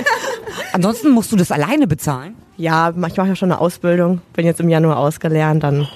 Ansonsten 0.74 1.10
musst 1.10 1.32
du 1.32 1.36
das 1.36 1.52
alleine 1.52 1.88
bezahlen? 1.88 2.36
Ja, 2.58 2.92
ich 2.92 2.96
mache 2.96 3.30
ja 3.30 3.36
schon 3.36 3.52
eine 3.52 3.60
Ausbildung. 3.60 4.22
Bin 4.34 4.46
jetzt 4.46 4.60
im 4.60 4.70
Januar 4.70 4.98
ausgelernt, 4.98 5.64
dann 5.64 5.88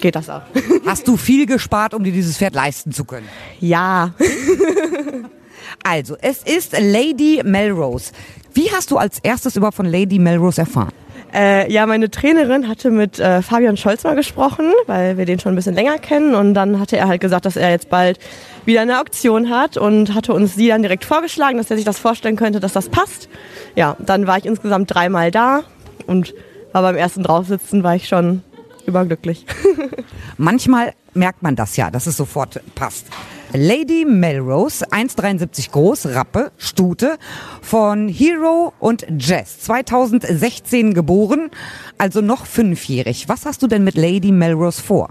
geht 0.00 0.16
das 0.16 0.28
auch. 0.28 0.42
Hast 0.84 1.06
du 1.06 1.16
viel 1.16 1.46
gespart, 1.46 1.94
um 1.94 2.02
dir 2.02 2.12
dieses 2.12 2.36
Pferd 2.38 2.54
leisten 2.54 2.90
zu 2.92 3.04
können? 3.04 3.28
Ja. 3.60 4.12
Also, 5.84 6.16
es 6.20 6.42
ist 6.42 6.72
Lady 6.78 7.40
Melrose. 7.44 8.12
Wie 8.54 8.70
hast 8.70 8.90
du 8.90 8.98
als 8.98 9.18
erstes 9.22 9.56
überhaupt 9.56 9.76
von 9.76 9.86
Lady 9.86 10.18
Melrose 10.18 10.60
erfahren? 10.60 10.92
Äh, 11.34 11.72
ja, 11.72 11.86
meine 11.86 12.10
Trainerin 12.10 12.68
hatte 12.68 12.90
mit 12.90 13.18
äh, 13.18 13.40
Fabian 13.40 13.78
Scholz 13.78 14.04
mal 14.04 14.14
gesprochen, 14.14 14.70
weil 14.86 15.16
wir 15.16 15.24
den 15.24 15.40
schon 15.40 15.52
ein 15.52 15.56
bisschen 15.56 15.74
länger 15.74 15.98
kennen. 15.98 16.34
Und 16.34 16.52
dann 16.52 16.78
hatte 16.78 16.98
er 16.98 17.08
halt 17.08 17.22
gesagt, 17.22 17.46
dass 17.46 17.56
er 17.56 17.70
jetzt 17.70 17.88
bald 17.88 18.18
wieder 18.66 18.82
eine 18.82 19.00
Auktion 19.00 19.48
hat 19.48 19.78
und 19.78 20.14
hatte 20.14 20.34
uns 20.34 20.54
sie 20.54 20.68
dann 20.68 20.82
direkt 20.82 21.04
vorgeschlagen, 21.04 21.56
dass 21.56 21.70
er 21.70 21.76
sich 21.76 21.86
das 21.86 21.98
vorstellen 21.98 22.36
könnte, 22.36 22.60
dass 22.60 22.74
das 22.74 22.90
passt. 22.90 23.30
Ja, 23.76 23.96
dann 23.98 24.26
war 24.26 24.36
ich 24.36 24.44
insgesamt 24.44 24.94
dreimal 24.94 25.30
da 25.30 25.62
und 26.06 26.34
war 26.72 26.82
beim 26.82 26.96
ersten 26.96 27.22
Draufsitzen, 27.22 27.82
war 27.82 27.96
ich 27.96 28.08
schon 28.08 28.42
überglücklich. 28.86 29.46
Manchmal 30.36 30.92
merkt 31.14 31.42
man 31.42 31.56
das 31.56 31.76
ja, 31.76 31.90
dass 31.90 32.06
es 32.06 32.16
sofort 32.16 32.60
passt. 32.74 33.06
Lady 33.54 34.06
Melrose, 34.06 34.86
1,73 34.90 35.72
groß, 35.72 36.14
Rappe, 36.14 36.52
Stute, 36.56 37.18
von 37.60 38.08
Hero 38.08 38.72
und 38.80 39.06
Jazz, 39.18 39.60
2016 39.60 40.94
geboren, 40.94 41.50
also 41.98 42.22
noch 42.22 42.46
fünfjährig. 42.46 43.28
Was 43.28 43.44
hast 43.44 43.62
du 43.62 43.66
denn 43.66 43.84
mit 43.84 43.96
Lady 43.96 44.32
Melrose 44.32 44.80
vor? 44.80 45.10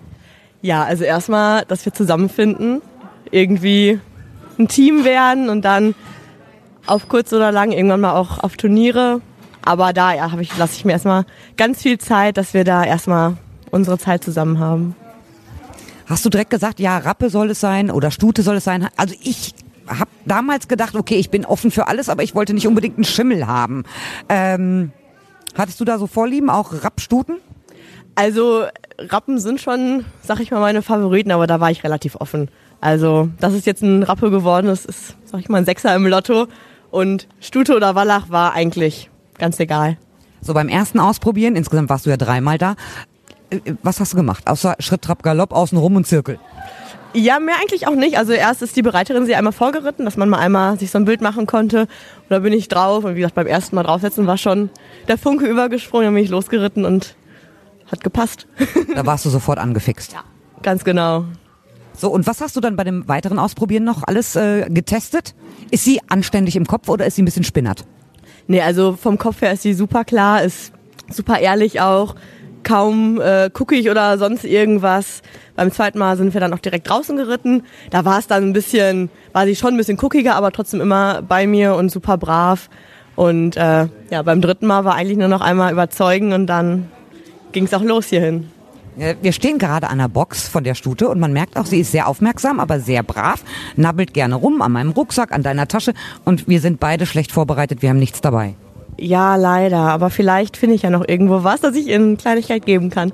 Ja, 0.64 0.84
also 0.84 1.04
erstmal, 1.04 1.66
dass 1.66 1.86
wir 1.86 1.94
zusammenfinden, 1.94 2.82
irgendwie 3.30 4.00
ein 4.58 4.68
Team 4.68 5.06
werden 5.06 5.50
und 5.50 5.64
dann 5.64 5.94
auf 6.88 7.08
kurz 7.10 7.32
oder 7.34 7.52
lang 7.52 7.72
irgendwann 7.72 8.02
mal 8.02 8.16
auch 8.16 8.40
auf 8.40 8.58
Turniere. 8.58 9.22
Aber 9.62 9.94
da 9.94 10.14
ja, 10.14 10.32
ich, 10.40 10.58
lasse 10.58 10.78
ich 10.78 10.86
mir 10.86 10.94
erstmal 10.94 11.26
ganz 11.58 11.84
viel 11.84 12.00
Zeit, 12.00 12.38
dass 12.38 12.56
wir 12.56 12.64
da 12.64 12.84
erstmal 12.84 13.38
unsere 13.70 14.00
Zeit 14.00 14.24
zusammen 14.24 14.58
haben. 14.58 14.96
Hast 16.12 16.26
du 16.26 16.30
direkt 16.30 16.50
gesagt, 16.50 16.82
ja, 16.82 16.98
Rappe 16.98 17.30
soll 17.30 17.52
es 17.52 17.62
sein 17.62 17.90
oder 17.90 18.12
Stute 18.12 18.44
soll 18.44 18.58
es 18.58 18.66
sein? 18.66 18.90
Also 18.98 19.16
ich 19.24 19.56
habe 19.88 20.12
damals 20.26 20.68
gedacht, 20.68 20.94
okay, 20.96 21.16
ich 21.16 21.30
bin 21.30 21.46
offen 21.46 21.72
für 21.72 21.88
alles, 21.88 22.10
aber 22.10 22.22
ich 22.22 22.36
wollte 22.36 22.54
nicht 22.54 22.68
unbedingt 22.68 22.98
einen 22.98 23.06
Schimmel 23.06 23.48
haben. 23.48 23.86
Ähm, 24.28 24.92
hattest 25.58 25.80
du 25.80 25.86
da 25.86 25.98
so 25.98 26.08
Vorlieben, 26.08 26.50
auch 26.50 26.84
Rappstuten? 26.84 27.38
Also 28.14 28.66
Rappen 29.00 29.40
sind 29.40 29.62
schon, 29.62 30.04
sag 30.22 30.42
ich 30.42 30.52
mal, 30.52 30.60
meine 30.60 30.82
Favoriten, 30.82 31.32
aber 31.32 31.48
da 31.48 31.62
war 31.62 31.72
ich 31.72 31.86
relativ 31.86 32.18
offen. 32.18 32.50
Also, 32.82 33.30
dass 33.40 33.54
es 33.54 33.64
jetzt 33.64 33.82
ein 33.82 34.04
Rappe 34.04 34.32
geworden 34.32 34.68
ist, 34.68 34.88
ist, 34.88 35.16
sag 35.24 35.40
ich 35.40 35.48
mal, 35.48 35.60
ein 35.60 35.66
Sechser 35.66 35.96
im 35.96 36.06
Lotto. 36.06 36.48
Und 36.90 37.30
Stute 37.40 37.74
oder 37.74 37.96
Wallach 37.96 38.30
war 38.30 38.52
eigentlich 38.52 39.10
ganz 39.38 39.62
egal. 39.62 39.98
So 40.42 40.54
beim 40.54 40.68
ersten 40.68 41.00
Ausprobieren, 41.00 41.56
insgesamt 41.56 41.90
warst 41.90 42.06
du 42.06 42.10
ja 42.10 42.18
dreimal 42.18 42.58
da, 42.58 42.76
was 43.82 44.00
hast 44.00 44.14
du 44.14 44.18
gemacht? 44.18 44.48
Außer 44.48 44.76
Schritt, 44.80 45.02
Trab, 45.02 45.24
Galopp, 45.24 45.54
außenrum 45.54 45.96
und 45.96 46.08
Zirkel? 46.08 46.40
Ja, 47.14 47.40
mehr 47.40 47.56
eigentlich 47.62 47.88
auch 47.88 47.96
nicht. 47.96 48.18
Also 48.18 48.32
erst 48.32 48.62
ist 48.62 48.76
die 48.76 48.82
Bereiterin 48.82 49.26
sie 49.26 49.36
einmal 49.36 49.52
vorgeritten, 49.52 50.06
dass 50.06 50.16
man 50.16 50.30
mal 50.30 50.40
einmal 50.40 50.80
sich 50.80 50.92
so 50.92 50.98
ein 50.98 51.06
Bild 51.06 51.22
machen 51.22 51.46
konnte. 51.46 51.82
Und 51.82 52.30
da 52.30 52.40
bin 52.40 52.54
ich 52.54 52.70
drauf 52.70 53.04
und 53.04 53.16
wie 53.16 53.20
gesagt, 53.20 53.36
beim 53.36 53.48
ersten 53.48 53.76
Mal 53.76 53.84
draufsetzen 53.84 54.28
war 54.28 54.38
schon 54.38 54.70
der 55.08 55.18
Funke 55.18 55.46
übergesprungen, 55.46 56.06
dann 56.06 56.14
bin 56.14 56.24
ich 56.24 56.30
losgeritten 56.30 56.86
und 56.86 57.16
hat 57.92 58.04
gepasst. 58.04 58.48
Da 58.96 59.06
warst 59.06 59.26
du 59.26 59.30
sofort 59.30 59.60
angefixt. 59.60 60.14
Ja, 60.14 60.24
ganz 60.62 60.84
genau. 60.84 61.26
So, 61.94 62.10
und 62.10 62.28
was 62.28 62.40
hast 62.42 62.56
du 62.56 62.62
dann 62.62 62.78
bei 62.78 62.84
dem 62.84 63.08
weiteren 63.08 63.40
Ausprobieren 63.40 63.84
noch 63.84 64.04
alles 64.04 64.36
äh, 64.36 64.70
getestet? 64.70 65.36
Ist 65.70 65.84
sie 65.84 66.00
anständig 66.08 66.56
im 66.56 66.66
Kopf 66.66 66.88
oder 66.88 67.06
ist 67.06 67.16
sie 67.16 67.22
ein 67.22 67.26
bisschen 67.26 67.44
spinnert? 67.44 67.86
Nee, 68.48 68.62
also 68.62 68.96
vom 68.96 69.18
Kopf 69.18 69.42
her 69.42 69.52
ist 69.52 69.64
sie 69.64 69.74
super 69.74 70.04
klar, 70.04 70.44
ist 70.44 70.72
super 71.10 71.40
ehrlich 71.40 71.82
auch 71.82 72.16
kaum 72.64 73.20
äh, 73.22 73.50
guckig 73.54 73.90
oder 73.90 74.18
sonst 74.18 74.44
irgendwas. 74.44 75.22
Beim 75.56 75.72
zweiten 75.72 76.00
Mal 76.00 76.18
sind 76.18 76.34
wir 76.34 76.42
dann 76.42 76.54
auch 76.54 76.60
direkt 76.60 76.90
draußen 76.90 77.16
geritten. 77.18 77.64
Da 77.90 78.06
war 78.06 78.20
es 78.20 78.28
dann 78.28 78.44
ein 78.44 78.54
bisschen, 78.54 79.10
war 79.34 79.46
sie 79.46 79.56
schon 79.56 79.74
ein 79.74 79.78
bisschen 79.78 79.98
guckiger, 79.98 80.36
aber 80.36 80.52
trotzdem 80.52 80.82
immer 80.82 81.22
bei 81.22 81.48
mir 81.48 81.76
und 81.76 81.90
super 81.92 82.18
brav. 82.18 82.70
Und 83.16 83.58
äh, 83.58 83.88
ja, 84.10 84.22
beim 84.24 84.42
dritten 84.42 84.68
Mal 84.68 84.86
war 84.86 84.96
eigentlich 84.96 85.18
nur 85.18 85.28
noch 85.28 85.42
einmal 85.42 85.72
überzeugen 85.72 86.34
und 86.34 86.48
dann 86.48 86.90
ging 87.52 87.66
es 87.66 87.74
auch 87.74 87.84
los 87.84 88.08
hierhin. 88.08 88.50
Wir 88.96 89.32
stehen 89.32 89.58
gerade 89.58 89.90
an 89.90 90.00
der 90.00 90.10
Box 90.10 90.50
von 90.50 90.66
der 90.66 90.76
Stute 90.76 91.08
und 91.08 91.20
man 91.20 91.32
merkt 91.32 91.58
auch, 91.58 91.66
sie 91.66 91.80
ist 91.80 91.94
sehr 91.94 92.08
aufmerksam, 92.08 92.60
aber 92.60 92.82
sehr 92.82 93.04
brav, 93.04 93.42
nabbelt 93.78 94.14
gerne 94.14 94.36
rum 94.36 94.62
an 94.62 94.74
meinem 94.74 94.92
Rucksack, 94.92 95.32
an 95.32 95.44
deiner 95.44 95.68
Tasche 95.68 95.94
und 96.26 96.50
wir 96.50 96.60
sind 96.60 96.82
beide 96.82 97.06
schlecht 97.06 97.32
vorbereitet, 97.32 97.82
wir 97.82 97.90
haben 97.90 98.00
nichts 98.00 98.20
dabei. 98.20 98.56
Ja, 98.98 99.36
leider. 99.36 99.80
Aber 99.80 100.10
vielleicht 100.10 100.58
finde 100.58 100.76
ich 100.76 100.84
ja 100.84 100.90
noch 100.90 101.08
irgendwo 101.08 101.44
was, 101.44 101.62
das 101.62 101.76
ich 101.76 101.88
Ihnen 101.88 102.18
Kleinigkeit 102.18 102.66
geben 102.66 102.90
kann. 102.90 103.14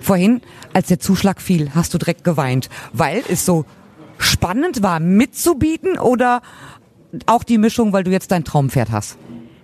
Vorhin, 0.00 0.40
als 0.72 0.88
der 0.88 0.98
Zuschlag 0.98 1.40
fiel, 1.40 1.70
hast 1.74 1.94
du 1.94 1.98
direkt 1.98 2.24
geweint, 2.24 2.68
weil 2.92 3.22
es 3.28 3.46
so 3.46 3.64
spannend 4.18 4.82
war, 4.82 5.00
mitzubieten 5.00 5.98
oder 5.98 6.42
auch 7.26 7.44
die 7.44 7.58
Mischung, 7.58 7.92
weil 7.92 8.04
du 8.04 8.10
jetzt 8.10 8.30
dein 8.30 8.44
Traumpferd 8.44 8.90
hast? 8.90 9.16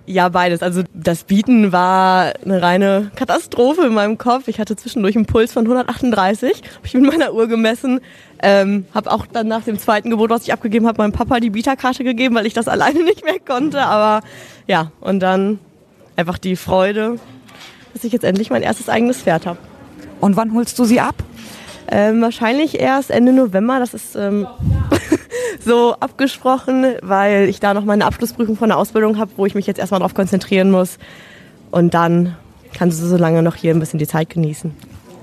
Ja, 0.06 0.28
beides. 0.28 0.62
Also 0.62 0.82
das 0.92 1.24
Bieten 1.24 1.72
war 1.72 2.34
eine 2.44 2.60
reine 2.60 3.10
Katastrophe 3.14 3.86
in 3.86 3.94
meinem 3.94 4.18
Kopf. 4.18 4.48
Ich 4.48 4.60
hatte 4.60 4.76
zwischendurch 4.76 5.16
einen 5.16 5.24
Puls 5.24 5.52
von 5.52 5.64
138, 5.64 6.62
habe 6.76 6.86
ich 6.86 6.94
mit 6.94 7.04
meiner 7.04 7.32
Uhr 7.32 7.48
gemessen. 7.48 8.00
Ähm, 8.46 8.84
habe 8.92 9.10
auch 9.10 9.24
dann 9.24 9.48
nach 9.48 9.64
dem 9.64 9.78
zweiten 9.78 10.10
Gebot, 10.10 10.28
was 10.28 10.42
ich 10.42 10.52
abgegeben 10.52 10.86
habe, 10.86 11.00
meinem 11.00 11.12
Papa 11.12 11.40
die 11.40 11.48
Bieterkarte 11.48 12.04
gegeben, 12.04 12.34
weil 12.34 12.44
ich 12.44 12.52
das 12.52 12.68
alleine 12.74 13.02
nicht 13.02 13.24
mehr 13.24 13.38
konnte. 13.40 13.80
Aber 13.80 14.26
ja, 14.66 14.92
und 15.00 15.20
dann 15.20 15.58
einfach 16.14 16.36
die 16.36 16.54
Freude, 16.54 17.16
dass 17.94 18.04
ich 18.04 18.12
jetzt 18.12 18.22
endlich 18.22 18.50
mein 18.50 18.62
erstes 18.62 18.90
eigenes 18.90 19.22
Pferd 19.22 19.46
habe. 19.46 19.58
Und 20.20 20.36
wann 20.36 20.52
holst 20.52 20.78
du 20.78 20.84
sie 20.84 21.00
ab? 21.00 21.14
Ähm, 21.90 22.20
wahrscheinlich 22.20 22.78
erst 22.78 23.10
Ende 23.10 23.32
November. 23.32 23.78
Das 23.78 23.94
ist 23.94 24.14
ähm, 24.14 24.46
so 25.64 25.94
abgesprochen, 25.94 26.84
weil 27.00 27.48
ich 27.48 27.60
da 27.60 27.72
noch 27.72 27.86
meine 27.86 28.04
Abschlussprüfung 28.04 28.56
von 28.56 28.68
der 28.68 28.76
Ausbildung 28.76 29.18
habe, 29.18 29.30
wo 29.36 29.46
ich 29.46 29.54
mich 29.54 29.66
jetzt 29.66 29.78
erstmal 29.78 30.00
darauf 30.00 30.12
konzentrieren 30.12 30.70
muss. 30.70 30.98
Und 31.70 31.94
dann 31.94 32.36
kannst 32.74 33.00
du 33.00 33.06
so 33.06 33.16
lange 33.16 33.42
noch 33.42 33.54
hier 33.54 33.72
ein 33.72 33.80
bisschen 33.80 33.98
die 33.98 34.06
Zeit 34.06 34.28
genießen. 34.28 34.74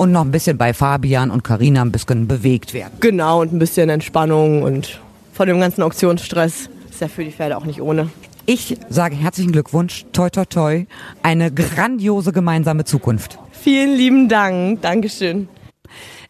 Und 0.01 0.13
noch 0.13 0.21
ein 0.21 0.31
bisschen 0.31 0.57
bei 0.57 0.73
Fabian 0.73 1.29
und 1.29 1.43
Karina 1.43 1.83
ein 1.83 1.91
bisschen 1.91 2.27
bewegt 2.27 2.73
werden. 2.73 2.93
Genau, 3.01 3.41
und 3.41 3.53
ein 3.53 3.59
bisschen 3.59 3.87
Entspannung 3.87 4.63
und 4.63 4.99
von 5.31 5.47
dem 5.47 5.59
ganzen 5.59 5.83
Auktionsstress 5.83 6.71
ist 6.89 7.01
ja 7.01 7.07
für 7.07 7.23
die 7.23 7.29
Pferde 7.29 7.55
auch 7.55 7.65
nicht 7.65 7.83
ohne. 7.83 8.09
Ich 8.47 8.79
sage 8.89 9.15
herzlichen 9.15 9.51
Glückwunsch, 9.51 10.07
toi 10.11 10.31
toi 10.31 10.45
toi, 10.45 10.85
eine 11.21 11.51
grandiose 11.51 12.31
gemeinsame 12.31 12.83
Zukunft. 12.83 13.37
Vielen 13.51 13.95
lieben 13.95 14.27
Dank, 14.27 14.81
Dankeschön. 14.81 15.47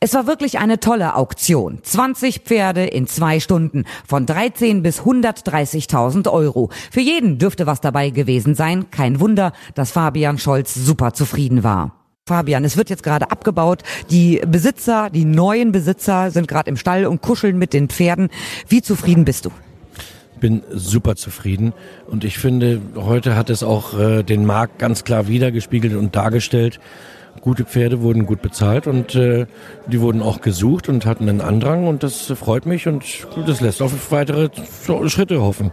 Es 0.01 0.13
war 0.15 0.27
wirklich 0.27 0.59
eine 0.59 0.81
tolle 0.81 1.15
Auktion. 1.15 1.79
20 1.81 2.39
Pferde 2.39 2.83
in 2.83 3.07
zwei 3.07 3.39
Stunden 3.39 3.85
von 4.05 4.25
13 4.25 4.83
bis 4.83 4.99
130.000 5.03 6.29
Euro. 6.29 6.71
Für 6.91 6.99
jeden 6.99 7.37
dürfte 7.37 7.67
was 7.67 7.79
dabei 7.79 8.09
gewesen 8.09 8.53
sein. 8.53 8.91
Kein 8.91 9.21
Wunder, 9.21 9.53
dass 9.75 9.91
Fabian 9.91 10.39
Scholz 10.39 10.73
super 10.73 11.13
zufrieden 11.13 11.63
war. 11.63 12.00
Fabian, 12.31 12.63
es 12.63 12.77
wird 12.77 12.89
jetzt 12.89 13.03
gerade 13.03 13.29
abgebaut. 13.29 13.83
Die 14.09 14.41
Besitzer, 14.47 15.09
die 15.09 15.25
neuen 15.25 15.73
Besitzer 15.73 16.31
sind 16.31 16.47
gerade 16.47 16.69
im 16.69 16.77
Stall 16.77 17.05
und 17.05 17.21
kuscheln 17.21 17.57
mit 17.57 17.73
den 17.73 17.89
Pferden. 17.89 18.29
Wie 18.69 18.81
zufrieden 18.81 19.25
bist 19.25 19.43
du? 19.43 19.51
bin 20.39 20.63
super 20.71 21.15
zufrieden 21.15 21.71
und 22.09 22.23
ich 22.23 22.39
finde, 22.39 22.81
heute 22.95 23.35
hat 23.35 23.51
es 23.51 23.61
auch 23.61 23.99
äh, 23.99 24.23
den 24.23 24.43
Markt 24.43 24.79
ganz 24.79 25.03
klar 25.03 25.27
wiedergespiegelt 25.27 25.93
und 25.93 26.15
dargestellt. 26.15 26.79
Gute 27.41 27.63
Pferde 27.63 28.01
wurden 28.01 28.25
gut 28.25 28.41
bezahlt 28.41 28.87
und 28.87 29.13
äh, 29.13 29.45
die 29.85 30.01
wurden 30.01 30.23
auch 30.23 30.41
gesucht 30.41 30.89
und 30.89 31.05
hatten 31.05 31.29
einen 31.29 31.41
Andrang 31.41 31.85
und 31.85 32.01
das 32.01 32.25
freut 32.25 32.65
mich 32.65 32.87
und 32.87 33.03
das 33.45 33.61
lässt 33.61 33.83
auf 33.83 34.11
weitere 34.11 34.49
Schritte 35.09 35.41
hoffen. 35.41 35.71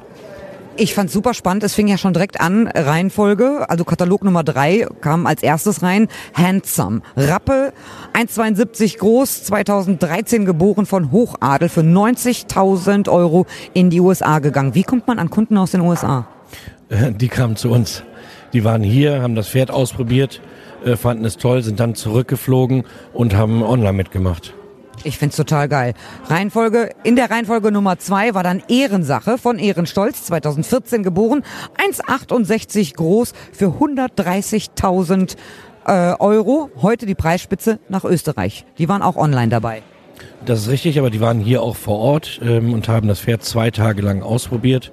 Ich 0.80 0.94
fand 0.94 1.10
super 1.10 1.34
spannend. 1.34 1.64
Es 1.64 1.74
fing 1.74 1.88
ja 1.88 1.98
schon 1.98 2.12
direkt 2.12 2.40
an. 2.40 2.68
Reihenfolge, 2.68 3.68
also 3.68 3.84
Katalog 3.84 4.22
Nummer 4.22 4.44
drei 4.44 4.86
kam 5.00 5.26
als 5.26 5.42
erstes 5.42 5.82
rein. 5.82 6.06
Handsome. 6.34 7.00
Rappe, 7.16 7.72
1,72 8.14 8.98
groß, 8.98 9.42
2013 9.42 10.44
geboren 10.44 10.86
von 10.86 11.10
Hochadel 11.10 11.68
für 11.68 11.80
90.000 11.80 13.10
Euro 13.10 13.46
in 13.74 13.90
die 13.90 14.00
USA 14.00 14.38
gegangen. 14.38 14.76
Wie 14.76 14.84
kommt 14.84 15.08
man 15.08 15.18
an 15.18 15.30
Kunden 15.30 15.58
aus 15.58 15.72
den 15.72 15.80
USA? 15.80 16.28
Die 16.90 17.28
kamen 17.28 17.56
zu 17.56 17.72
uns. 17.72 18.04
Die 18.52 18.62
waren 18.62 18.84
hier, 18.84 19.20
haben 19.20 19.34
das 19.34 19.48
Pferd 19.48 19.72
ausprobiert, 19.72 20.40
äh, 20.84 20.94
fanden 20.94 21.24
es 21.24 21.38
toll, 21.38 21.64
sind 21.64 21.80
dann 21.80 21.96
zurückgeflogen 21.96 22.84
und 23.12 23.34
haben 23.34 23.64
online 23.64 23.94
mitgemacht. 23.94 24.54
Ich 25.04 25.18
find's 25.18 25.36
total 25.36 25.68
geil. 25.68 25.94
Reihenfolge, 26.26 26.90
in 27.04 27.16
der 27.16 27.30
Reihenfolge 27.30 27.70
Nummer 27.70 27.98
zwei 27.98 28.34
war 28.34 28.42
dann 28.42 28.62
Ehrensache 28.68 29.38
von 29.38 29.58
Ehrenstolz, 29.58 30.24
2014 30.24 31.02
geboren, 31.02 31.44
1,68 31.76 32.94
groß 32.96 33.32
für 33.52 33.66
130.000 33.66 35.36
äh, 35.86 36.14
Euro. 36.18 36.70
Heute 36.82 37.06
die 37.06 37.14
Preisspitze 37.14 37.78
nach 37.88 38.04
Österreich. 38.04 38.64
Die 38.78 38.88
waren 38.88 39.02
auch 39.02 39.16
online 39.16 39.48
dabei. 39.48 39.82
Das 40.44 40.60
ist 40.60 40.68
richtig, 40.68 40.98
aber 40.98 41.10
die 41.10 41.20
waren 41.20 41.40
hier 41.40 41.62
auch 41.62 41.76
vor 41.76 41.98
Ort 41.98 42.40
ähm, 42.42 42.72
und 42.72 42.88
haben 42.88 43.08
das 43.08 43.20
Pferd 43.20 43.44
zwei 43.44 43.70
Tage 43.70 44.02
lang 44.02 44.22
ausprobiert 44.22 44.92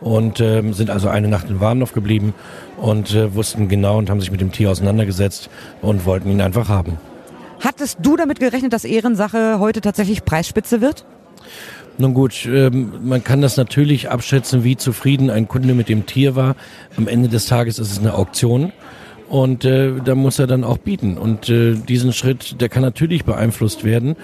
und 0.00 0.40
ähm, 0.40 0.72
sind 0.72 0.90
also 0.90 1.08
eine 1.08 1.28
Nacht 1.28 1.48
in 1.48 1.60
Warndorf 1.60 1.92
geblieben 1.92 2.34
und 2.76 3.14
äh, 3.14 3.34
wussten 3.34 3.68
genau 3.68 3.98
und 3.98 4.10
haben 4.10 4.20
sich 4.20 4.30
mit 4.30 4.40
dem 4.40 4.52
Tier 4.52 4.70
auseinandergesetzt 4.70 5.48
und 5.80 6.04
wollten 6.04 6.30
ihn 6.30 6.40
einfach 6.40 6.68
haben. 6.68 6.98
Hattest 7.60 7.98
du 8.02 8.16
damit 8.16 8.40
gerechnet, 8.40 8.72
dass 8.72 8.84
Ehrensache 8.84 9.58
heute 9.58 9.80
tatsächlich 9.80 10.24
Preisspitze 10.24 10.80
wird? 10.80 11.04
Nun 11.98 12.12
gut, 12.12 12.46
ähm, 12.46 12.92
man 13.02 13.24
kann 13.24 13.40
das 13.40 13.56
natürlich 13.56 14.10
abschätzen, 14.10 14.64
wie 14.64 14.76
zufrieden 14.76 15.30
ein 15.30 15.48
Kunde 15.48 15.72
mit 15.74 15.88
dem 15.88 16.04
Tier 16.04 16.36
war. 16.36 16.54
Am 16.96 17.08
Ende 17.08 17.28
des 17.28 17.46
Tages 17.46 17.78
ist 17.78 17.90
es 17.90 17.98
eine 17.98 18.14
Auktion 18.14 18.72
und 19.28 19.64
äh, 19.64 19.92
da 20.04 20.14
muss 20.14 20.38
er 20.38 20.46
dann 20.46 20.62
auch 20.62 20.76
bieten. 20.76 21.16
Und 21.16 21.48
äh, 21.48 21.74
diesen 21.74 22.12
Schritt, 22.12 22.60
der 22.60 22.68
kann 22.68 22.82
natürlich 22.82 23.24
beeinflusst 23.24 23.82
werden, 23.82 24.16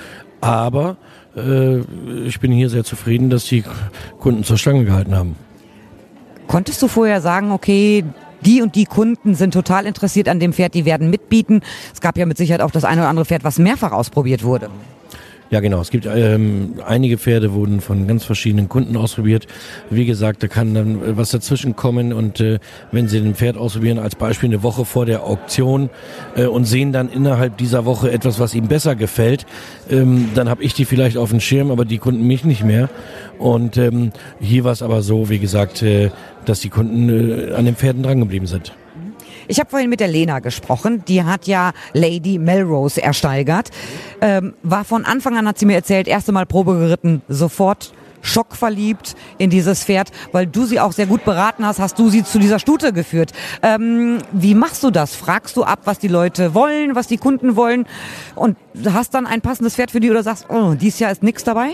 aber 0.43 0.97
äh, 1.35 1.79
ich 2.27 2.41
bin 2.41 2.53
hier 2.53 2.69
sehr 2.69 2.85
zufrieden, 2.85 3.31
dass 3.31 3.45
die 3.47 3.65
Kunden 4.19 4.45
zur 4.45 4.59
Stange 4.59 4.85
gehalten 4.85 5.17
haben. 5.17 5.37
Konntest 6.49 6.83
du 6.83 6.89
vorher 6.89 7.23
sagen, 7.23 7.53
okay, 7.53 8.05
die 8.45 8.63
und 8.63 8.75
die 8.75 8.85
Kunden 8.85 9.35
sind 9.35 9.53
total 9.55 9.87
interessiert 9.87 10.29
an 10.29 10.41
dem 10.41 10.53
Pferd, 10.53 10.75
die 10.75 10.85
werden 10.85 11.11
mitbieten. 11.11 11.63
Es 11.93 12.01
gab 12.01 12.17
ja 12.17 12.27
mit 12.27 12.37
Sicherheit 12.37 12.61
auch 12.61 12.71
das 12.71 12.85
eine 12.85 13.03
oder 13.03 13.11
andere 13.11 13.25
Pferd, 13.27 13.45
was 13.45 13.59
mehrfach 13.59 13.93
ausprobiert 13.93 14.45
wurde. 14.45 14.71
Ja, 15.53 15.61
genau. 15.61 15.83
Es 15.83 15.91
gibt 15.91 16.07
ähm, 16.07 16.77
einige 16.87 17.19
Pferde 17.19 17.53
wurden 17.53 17.83
von 17.83 18.07
ganz 18.07 18.25
verschiedenen 18.25 18.71
Kunden 18.71 18.97
ausprobiert. 18.97 19.47
Wie 19.91 20.07
gesagt, 20.07 20.43
da 20.43 20.49
kann 20.49 20.73
dann 20.73 21.19
was 21.19 21.31
dazwischen 21.31 21.77
kommen 21.77 22.15
und 22.15 22.41
äh, 22.41 22.59
wenn 22.91 23.07
Sie 23.07 23.19
ein 23.19 23.35
Pferd 23.35 23.59
ausprobieren, 23.59 23.99
als 23.99 24.15
Beispiel 24.15 24.49
eine 24.49 24.63
Woche 24.63 24.87
vor 24.87 25.05
der 25.05 25.25
Auktion 25.25 25.91
äh, 26.37 26.47
und 26.47 26.65
sehen 26.65 26.95
dann 26.95 27.11
innerhalb 27.11 27.59
dieser 27.59 27.85
Woche 27.85 28.11
etwas, 28.11 28.41
was 28.41 28.55
ihm 28.55 28.67
besser 28.67 28.97
gefällt, 28.97 29.45
ähm, 29.91 30.31
dann 30.35 30.49
habe 30.49 30.63
ich 30.65 30.73
die 30.73 30.87
vielleicht 30.87 31.19
auf 31.19 31.29
dem 31.29 31.41
Schirm, 31.41 31.71
aber 31.71 31.85
die 31.85 31.99
Kunden 31.99 32.27
mich 32.27 32.47
nicht 32.47 32.65
mehr. 32.65 32.89
Und 33.39 33.77
ähm, 33.77 34.13
hier 34.41 34.65
war 34.65 34.73
es 34.73 34.81
aber 34.81 35.03
so, 35.03 35.29
wie 35.29 35.39
gesagt, 35.39 35.83
äh, 35.83 36.09
dass 36.47 36.61
die 36.61 36.71
Kunden 36.71 37.11
äh, 37.11 37.53
an 37.53 37.67
den 37.67 37.77
Pferden 37.77 38.03
drangeblieben 38.03 38.47
sind. 38.47 38.73
Ich 39.49 39.61
habe 39.61 39.71
vorhin 39.71 39.91
mit 39.91 40.01
der 40.01 40.09
Lena 40.09 40.39
gesprochen. 40.39 41.05
Die 41.07 41.25
hat 41.25 41.47
ja 41.47 41.73
Lady 41.93 42.39
Melrose 42.39 43.03
ersteigert. 43.03 43.71
Ähm, 44.21 44.55
war 44.63 44.85
von 44.85 45.05
Anfang 45.05 45.37
an, 45.37 45.49
hat 45.49 45.59
sie 45.59 45.67
mir 45.67 45.75
erzählt, 45.75 46.09
erste 46.09 46.33
Mal 46.33 46.47
Probe 46.47 46.75
geritten, 46.75 47.23
sofort 47.29 47.93
schockverliebt 48.23 49.15
in 49.39 49.51
dieses 49.51 49.85
Pferd, 49.85 50.11
weil 50.31 50.47
du 50.47 50.65
sie 50.65 50.81
auch 50.81 50.93
sehr 50.93 51.07
gut 51.07 51.25
beraten 51.25 51.67
hast, 51.67 51.81
hast 51.81 51.99
du 51.99 52.09
sie 52.09 52.23
zu 52.25 52.39
dieser 52.39 52.59
Stute 52.59 52.93
geführt. 52.93 53.33
Ähm, 53.63 54.19
wie 54.33 54.55
machst 54.55 54.83
du 54.85 54.91
das? 54.91 55.15
Fragst 55.15 55.57
du 55.57 55.65
ab, 55.65 55.81
was 55.85 55.99
die 55.99 56.09
Leute 56.09 56.55
wollen, 56.55 56.95
was 56.95 57.09
die 57.09 57.19
Kunden 57.19 57.57
wollen 57.57 57.85
und 58.35 58.57
hast 58.91 59.15
dann 59.15 59.27
ein 59.27 59.41
passendes 59.41 59.75
Pferd 59.75 59.91
für 59.91 60.01
die 60.01 60.11
oder 60.11 60.23
sagst, 60.23 60.47
oh, 60.49 60.75
dieses 60.75 61.01
Jahr 61.01 61.11
ist 61.11 61.23
nichts 61.23 61.45
dabei? 61.45 61.73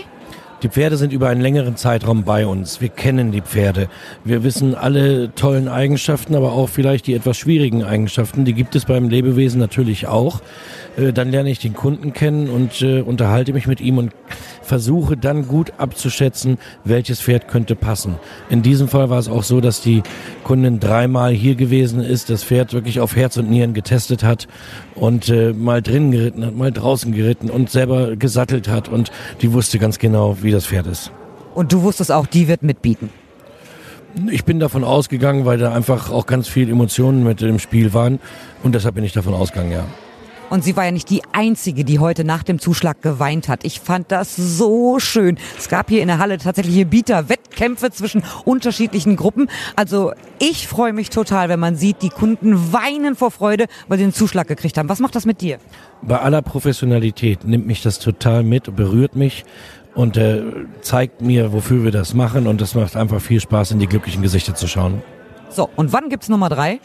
Die 0.61 0.67
Pferde 0.67 0.97
sind 0.97 1.13
über 1.13 1.29
einen 1.29 1.39
längeren 1.39 1.77
Zeitraum 1.77 2.25
bei 2.25 2.45
uns. 2.45 2.81
Wir 2.81 2.89
kennen 2.89 3.31
die 3.31 3.39
Pferde. 3.39 3.87
Wir 4.25 4.43
wissen 4.43 4.75
alle 4.75 5.33
tollen 5.33 5.69
Eigenschaften, 5.69 6.35
aber 6.35 6.51
auch 6.51 6.67
vielleicht 6.67 7.07
die 7.07 7.13
etwas 7.13 7.37
schwierigen 7.37 7.85
Eigenschaften. 7.85 8.43
Die 8.43 8.53
gibt 8.53 8.75
es 8.75 8.83
beim 8.83 9.07
Lebewesen 9.07 9.59
natürlich 9.59 10.07
auch. 10.07 10.41
Äh, 10.99 11.13
dann 11.13 11.31
lerne 11.31 11.49
ich 11.49 11.59
den 11.59 11.73
Kunden 11.73 12.13
kennen 12.13 12.49
und 12.49 12.81
äh, 12.81 13.01
unterhalte 13.01 13.53
mich 13.53 13.67
mit 13.67 13.81
ihm 13.81 13.97
und 13.97 14.11
versuche 14.61 15.17
dann 15.17 15.47
gut 15.47 15.73
abzuschätzen, 15.77 16.57
welches 16.83 17.21
Pferd 17.21 17.47
könnte 17.47 17.75
passen. 17.75 18.15
In 18.49 18.61
diesem 18.61 18.87
Fall 18.87 19.09
war 19.09 19.19
es 19.19 19.27
auch 19.27 19.43
so, 19.43 19.61
dass 19.61 19.81
die 19.81 20.03
Kundin 20.43 20.79
dreimal 20.79 21.31
hier 21.31 21.55
gewesen 21.55 22.01
ist, 22.01 22.29
das 22.29 22.43
Pferd 22.43 22.73
wirklich 22.73 22.99
auf 22.99 23.15
Herz 23.15 23.37
und 23.37 23.49
Nieren 23.49 23.73
getestet 23.73 24.23
hat 24.23 24.47
und 24.95 25.29
äh, 25.29 25.53
mal 25.53 25.81
drinnen 25.81 26.11
geritten 26.11 26.45
hat, 26.45 26.55
mal 26.55 26.71
draußen 26.71 27.11
geritten 27.11 27.49
und 27.49 27.69
selber 27.69 28.15
gesattelt 28.15 28.67
hat 28.67 28.89
und 28.89 29.11
die 29.41 29.53
wusste 29.53 29.79
ganz 29.79 29.99
genau, 29.99 30.37
wie 30.41 30.51
das 30.51 30.67
Pferd 30.67 30.87
ist. 30.87 31.11
Und 31.55 31.73
du 31.73 31.81
wusstest 31.81 32.11
auch, 32.11 32.27
die 32.27 32.47
wird 32.47 32.61
mitbieten. 32.61 33.09
Ich 34.31 34.43
bin 34.43 34.59
davon 34.59 34.83
ausgegangen, 34.83 35.45
weil 35.45 35.59
da 35.59 35.71
einfach 35.71 36.11
auch 36.11 36.25
ganz 36.25 36.47
viel 36.47 36.69
Emotionen 36.69 37.23
mit 37.23 37.41
im 37.41 37.59
Spiel 37.59 37.93
waren 37.93 38.19
und 38.63 38.73
deshalb 38.73 38.95
bin 38.95 39.03
ich 39.03 39.13
davon 39.13 39.33
ausgegangen, 39.33 39.71
ja. 39.71 39.85
Und 40.49 40.63
sie 40.63 40.75
war 40.75 40.85
ja 40.85 40.91
nicht 40.91 41.09
die 41.09 41.21
Einzige, 41.31 41.83
die 41.83 41.99
heute 41.99 42.23
nach 42.23 42.43
dem 42.43 42.59
Zuschlag 42.59 43.01
geweint 43.01 43.47
hat. 43.47 43.63
Ich 43.63 43.79
fand 43.79 44.11
das 44.11 44.35
so 44.35 44.99
schön. 44.99 45.37
Es 45.57 45.69
gab 45.69 45.89
hier 45.89 46.01
in 46.01 46.07
der 46.07 46.17
Halle 46.17 46.37
tatsächliche 46.37 46.85
Bieter-Wettkämpfe 46.85 47.91
zwischen 47.91 48.23
unterschiedlichen 48.45 49.15
Gruppen. 49.15 49.49
Also 49.75 50.13
ich 50.39 50.67
freue 50.67 50.93
mich 50.93 51.09
total, 51.09 51.49
wenn 51.49 51.59
man 51.59 51.75
sieht, 51.75 52.01
die 52.01 52.09
Kunden 52.09 52.73
weinen 52.73 53.15
vor 53.15 53.31
Freude, 53.31 53.65
weil 53.87 53.99
sie 53.99 54.05
den 54.05 54.13
Zuschlag 54.13 54.47
gekriegt 54.47 54.77
haben. 54.77 54.89
Was 54.89 54.99
macht 54.99 55.15
das 55.15 55.25
mit 55.25 55.41
dir? 55.41 55.59
Bei 56.01 56.19
aller 56.19 56.41
Professionalität 56.41 57.43
nimmt 57.43 57.67
mich 57.67 57.83
das 57.83 57.99
total 57.99 58.43
mit, 58.43 58.75
berührt 58.75 59.15
mich 59.15 59.45
und 59.93 60.17
äh, 60.17 60.41
zeigt 60.81 61.21
mir, 61.21 61.53
wofür 61.53 61.83
wir 61.83 61.91
das 61.91 62.13
machen. 62.13 62.47
Und 62.47 62.61
das 62.61 62.73
macht 62.73 62.95
einfach 62.95 63.21
viel 63.21 63.39
Spaß, 63.39 63.71
in 63.71 63.79
die 63.79 63.87
glücklichen 63.87 64.21
Gesichter 64.21 64.55
zu 64.55 64.67
schauen. 64.67 65.01
So, 65.49 65.69
und 65.75 65.93
wann 65.93 66.09
gibt's 66.09 66.29
Nummer 66.29 66.49
drei? 66.49 66.79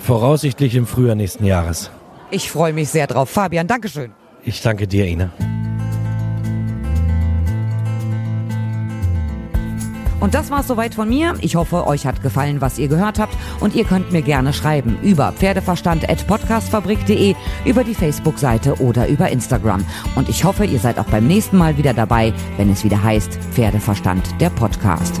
Voraussichtlich 0.00 0.74
im 0.74 0.86
Frühjahr 0.86 1.14
nächsten 1.14 1.44
Jahres. 1.44 1.90
Ich 2.32 2.50
freue 2.50 2.72
mich 2.72 2.88
sehr 2.88 3.06
drauf. 3.06 3.30
Fabian, 3.30 3.66
Dankeschön. 3.66 4.12
Ich 4.42 4.62
danke 4.62 4.88
dir, 4.88 5.06
Ina. 5.06 5.30
Und 10.18 10.34
das 10.34 10.50
war's 10.50 10.66
soweit 10.68 10.94
von 10.94 11.08
mir. 11.08 11.34
Ich 11.40 11.56
hoffe, 11.56 11.84
euch 11.86 12.06
hat 12.06 12.22
gefallen, 12.22 12.60
was 12.60 12.78
ihr 12.78 12.86
gehört 12.88 13.18
habt. 13.18 13.34
Und 13.60 13.74
ihr 13.74 13.84
könnt 13.84 14.12
mir 14.12 14.22
gerne 14.22 14.52
schreiben 14.52 14.98
über 15.02 15.32
pferdeverstand.podcastfabrik.de, 15.32 17.34
über 17.64 17.84
die 17.84 17.94
Facebook-Seite 17.94 18.80
oder 18.80 19.08
über 19.08 19.28
Instagram. 19.28 19.84
Und 20.14 20.28
ich 20.28 20.44
hoffe, 20.44 20.64
ihr 20.64 20.78
seid 20.78 21.00
auch 21.00 21.06
beim 21.06 21.26
nächsten 21.26 21.58
Mal 21.58 21.76
wieder 21.76 21.92
dabei, 21.92 22.32
wenn 22.56 22.70
es 22.70 22.84
wieder 22.84 23.02
heißt 23.02 23.36
Pferdeverstand, 23.52 24.40
der 24.40 24.50
Podcast. 24.50 25.20